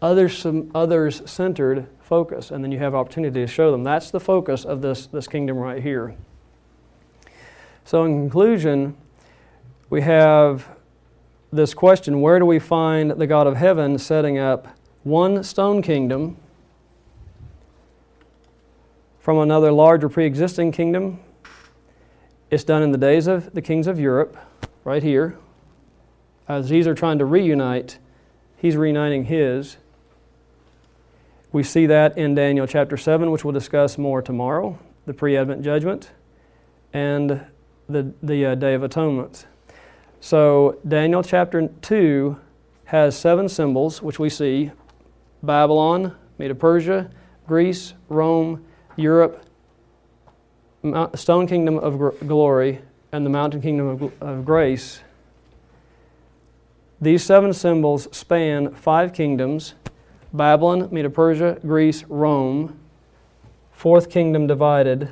others 0.01 1.21
centered 1.25 1.87
focus? 1.99 2.49
And 2.49 2.63
then 2.63 2.71
you 2.71 2.79
have 2.79 2.95
opportunity 2.95 3.41
to 3.41 3.47
show 3.47 3.71
them. 3.71 3.83
That's 3.83 4.09
the 4.09 4.21
focus 4.21 4.63
of 4.63 4.81
this, 4.81 5.07
this 5.07 5.27
kingdom 5.27 5.57
right 5.57 5.83
here. 5.83 6.15
So, 7.83 8.05
in 8.05 8.13
conclusion, 8.13 8.95
we 9.89 10.01
have 10.01 10.69
this 11.51 11.73
question 11.73 12.21
where 12.21 12.39
do 12.39 12.45
we 12.45 12.59
find 12.59 13.11
the 13.11 13.27
God 13.27 13.47
of 13.47 13.57
heaven 13.57 13.97
setting 13.97 14.37
up 14.37 14.67
one 15.03 15.43
stone 15.43 15.81
kingdom 15.81 16.37
from 19.25 19.39
another 19.39 19.71
larger 19.71 20.07
pre 20.07 20.23
existing 20.23 20.71
kingdom? 20.71 21.19
It's 22.51 22.63
done 22.63 22.83
in 22.83 22.91
the 22.91 22.97
days 22.97 23.25
of 23.25 23.53
the 23.55 23.61
kings 23.61 23.87
of 23.87 23.99
Europe, 23.99 24.37
right 24.83 25.01
here 25.01 25.37
as 26.47 26.69
these 26.69 26.87
are 26.87 26.93
trying 26.93 27.17
to 27.17 27.25
reunite, 27.25 27.97
he's 28.55 28.75
reuniting 28.77 29.25
his. 29.25 29.77
We 31.51 31.63
see 31.63 31.85
that 31.87 32.17
in 32.17 32.35
Daniel 32.35 32.67
chapter 32.67 32.97
7, 32.97 33.31
which 33.31 33.43
we'll 33.43 33.53
discuss 33.53 33.97
more 33.97 34.21
tomorrow 34.21 34.77
the 35.05 35.13
pre 35.13 35.37
Advent 35.37 35.63
judgment 35.63 36.11
and 36.93 37.45
the, 37.89 38.13
the 38.21 38.45
uh, 38.45 38.55
Day 38.55 38.73
of 38.73 38.83
Atonement. 38.83 39.47
So, 40.19 40.79
Daniel 40.87 41.23
chapter 41.23 41.67
2 41.67 42.39
has 42.85 43.17
seven 43.17 43.49
symbols, 43.49 44.01
which 44.01 44.19
we 44.19 44.29
see 44.29 44.71
Babylon, 45.41 46.15
Medo 46.37 46.53
Persia, 46.53 47.09
Greece, 47.47 47.93
Rome, 48.09 48.65
Europe, 48.95 49.45
Stone 51.15 51.47
Kingdom 51.47 51.77
of 51.77 52.27
Glory, 52.27 52.81
and 53.11 53.25
the 53.25 53.29
Mountain 53.29 53.61
Kingdom 53.61 54.11
of 54.21 54.45
Grace. 54.45 55.01
These 57.01 57.23
seven 57.23 57.53
symbols 57.53 58.07
span 58.15 58.73
five 58.73 59.13
kingdoms 59.13 59.73
Babylon, 60.33 60.89
Medo 60.91 61.09
Persia, 61.09 61.57
Greece, 61.61 62.03
Rome, 62.05 62.77
fourth 63.71 64.09
kingdom 64.09 64.47
divided, 64.47 65.09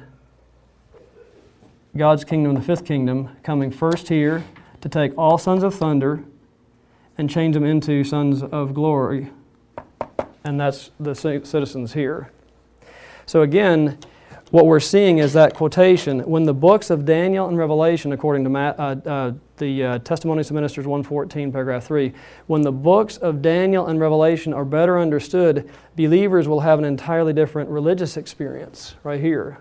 God's 1.95 2.23
kingdom, 2.23 2.55
the 2.55 2.61
fifth 2.61 2.85
kingdom, 2.85 3.29
coming 3.43 3.71
first 3.71 4.09
here 4.09 4.43
to 4.81 4.89
take 4.89 5.17
all 5.17 5.37
sons 5.37 5.63
of 5.63 5.75
thunder 5.75 6.23
and 7.17 7.29
change 7.29 7.53
them 7.53 7.63
into 7.63 8.03
sons 8.03 8.43
of 8.43 8.73
glory. 8.73 9.29
And 10.43 10.59
that's 10.59 10.91
the 10.99 11.13
citizens 11.13 11.93
here. 11.93 12.31
So 13.25 13.41
again, 13.41 13.97
what 14.53 14.67
we're 14.67 14.79
seeing 14.79 15.17
is 15.17 15.33
that 15.33 15.55
quotation 15.55 16.19
when 16.19 16.43
the 16.43 16.53
books 16.53 16.91
of 16.91 17.05
Daniel 17.05 17.47
and 17.47 17.57
Revelation, 17.57 18.11
according 18.11 18.43
to 18.43 18.51
Matt, 18.51 18.79
uh, 18.79 18.95
uh, 19.03 19.31
the 19.57 19.83
uh, 19.83 19.99
Testimonies 19.99 20.51
of 20.51 20.53
Ministers 20.53 20.85
114, 20.85 21.51
paragraph 21.51 21.85
3, 21.85 22.13
when 22.45 22.61
the 22.61 22.71
books 22.71 23.17
of 23.17 23.41
Daniel 23.41 23.87
and 23.87 23.99
Revelation 23.99 24.53
are 24.53 24.63
better 24.63 24.99
understood, 24.99 25.67
believers 25.95 26.47
will 26.47 26.59
have 26.59 26.77
an 26.77 26.85
entirely 26.85 27.33
different 27.33 27.67
religious 27.69 28.15
experience 28.15 28.93
right 29.03 29.19
here. 29.19 29.57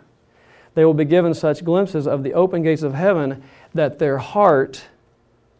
They 0.74 0.84
will 0.84 0.92
be 0.92 1.06
given 1.06 1.32
such 1.32 1.64
glimpses 1.64 2.06
of 2.06 2.22
the 2.22 2.34
open 2.34 2.62
gates 2.62 2.82
of 2.82 2.92
heaven 2.92 3.42
that 3.72 3.98
their 3.98 4.18
heart 4.18 4.84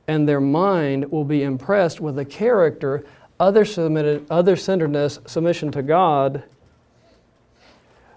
and 0.09 0.29
their 0.29 0.41
mind 0.41 1.11
will 1.11 1.25
be 1.25 1.43
impressed 1.43 2.01
with 2.01 2.17
the 2.17 2.25
character, 2.27 3.05
other 3.41 3.65
centeredness, 3.65 5.21
submission 5.27 5.73
to 5.73 5.83
God, 5.83 6.45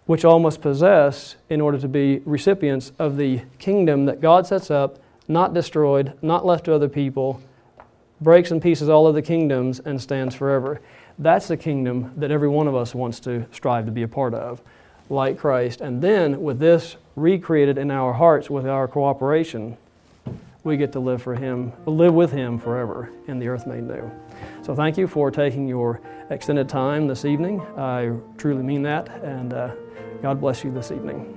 which 0.05 0.23
all 0.23 0.39
must 0.39 0.61
possess 0.61 1.35
in 1.49 1.61
order 1.61 1.77
to 1.77 1.87
be 1.87 2.21
recipients 2.25 2.91
of 2.99 3.17
the 3.17 3.41
kingdom 3.57 4.05
that 4.05 4.21
God 4.21 4.45
sets 4.45 4.69
up, 4.69 4.99
not 5.27 5.53
destroyed, 5.53 6.13
not 6.21 6.45
left 6.45 6.65
to 6.65 6.73
other 6.73 6.89
people, 6.89 7.41
breaks 8.21 8.51
in 8.51 8.61
pieces 8.61 8.87
all 8.87 9.07
of 9.07 9.15
the 9.15 9.21
kingdoms, 9.21 9.79
and 9.79 10.01
stands 10.01 10.35
forever. 10.35 10.79
That's 11.17 11.47
the 11.47 11.57
kingdom 11.57 12.11
that 12.17 12.31
every 12.31 12.49
one 12.49 12.67
of 12.67 12.75
us 12.75 12.93
wants 12.93 13.19
to 13.21 13.45
strive 13.51 13.85
to 13.85 13.91
be 13.91 14.03
a 14.03 14.07
part 14.07 14.33
of 14.33 14.61
like 15.09 15.37
Christ. 15.37 15.81
And 15.81 16.01
then, 16.01 16.41
with 16.41 16.59
this 16.59 16.97
recreated 17.15 17.77
in 17.77 17.91
our 17.91 18.13
hearts 18.13 18.49
with 18.49 18.67
our 18.67 18.87
cooperation, 18.87 19.77
we 20.65 20.75
get 20.77 20.91
to 20.91 20.99
live 20.99 21.21
for 21.21 21.35
Him, 21.35 21.71
live 21.85 22.13
with 22.13 22.31
Him 22.31 22.57
forever 22.57 23.11
in 23.27 23.39
the 23.39 23.47
earth 23.47 23.67
made 23.67 23.83
new. 23.83 24.11
So, 24.63 24.75
thank 24.75 24.97
you 24.97 25.07
for 25.07 25.31
taking 25.31 25.67
your 25.67 26.01
extended 26.31 26.67
time 26.67 27.07
this 27.07 27.23
evening. 27.23 27.61
I 27.77 28.11
truly 28.37 28.63
mean 28.63 28.81
that, 28.81 29.07
and 29.23 29.53
uh, 29.53 29.75
God 30.21 30.41
bless 30.41 30.63
you 30.63 30.71
this 30.71 30.91
evening. 30.91 31.31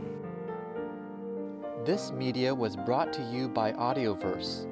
This 1.85 2.11
media 2.11 2.55
was 2.55 2.75
brought 2.75 3.13
to 3.13 3.23
you 3.23 3.49
by 3.49 3.73
Audioverse, 3.73 4.65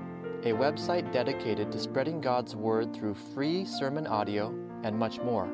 a 0.44 0.52
website 0.52 1.12
dedicated 1.12 1.70
to 1.72 1.78
spreading 1.78 2.20
God's 2.20 2.56
Word 2.56 2.94
through 2.94 3.14
free 3.14 3.64
sermon 3.66 4.06
audio 4.06 4.54
and 4.82 4.98
much 4.98 5.20
more. 5.20 5.50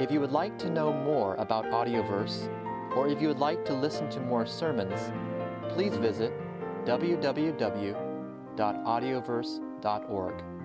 If 0.00 0.10
you 0.10 0.20
would 0.20 0.32
like 0.32 0.58
to 0.60 0.70
know 0.70 0.92
more 0.92 1.34
about 1.34 1.66
Audioverse, 1.66 2.50
or 2.96 3.08
if 3.08 3.20
you 3.20 3.28
would 3.28 3.40
like 3.40 3.64
to 3.66 3.74
listen 3.74 4.08
to 4.10 4.20
more 4.20 4.46
sermons, 4.46 5.12
please 5.68 5.96
visit 5.96 6.32
www.audioverse.org. 8.56 10.55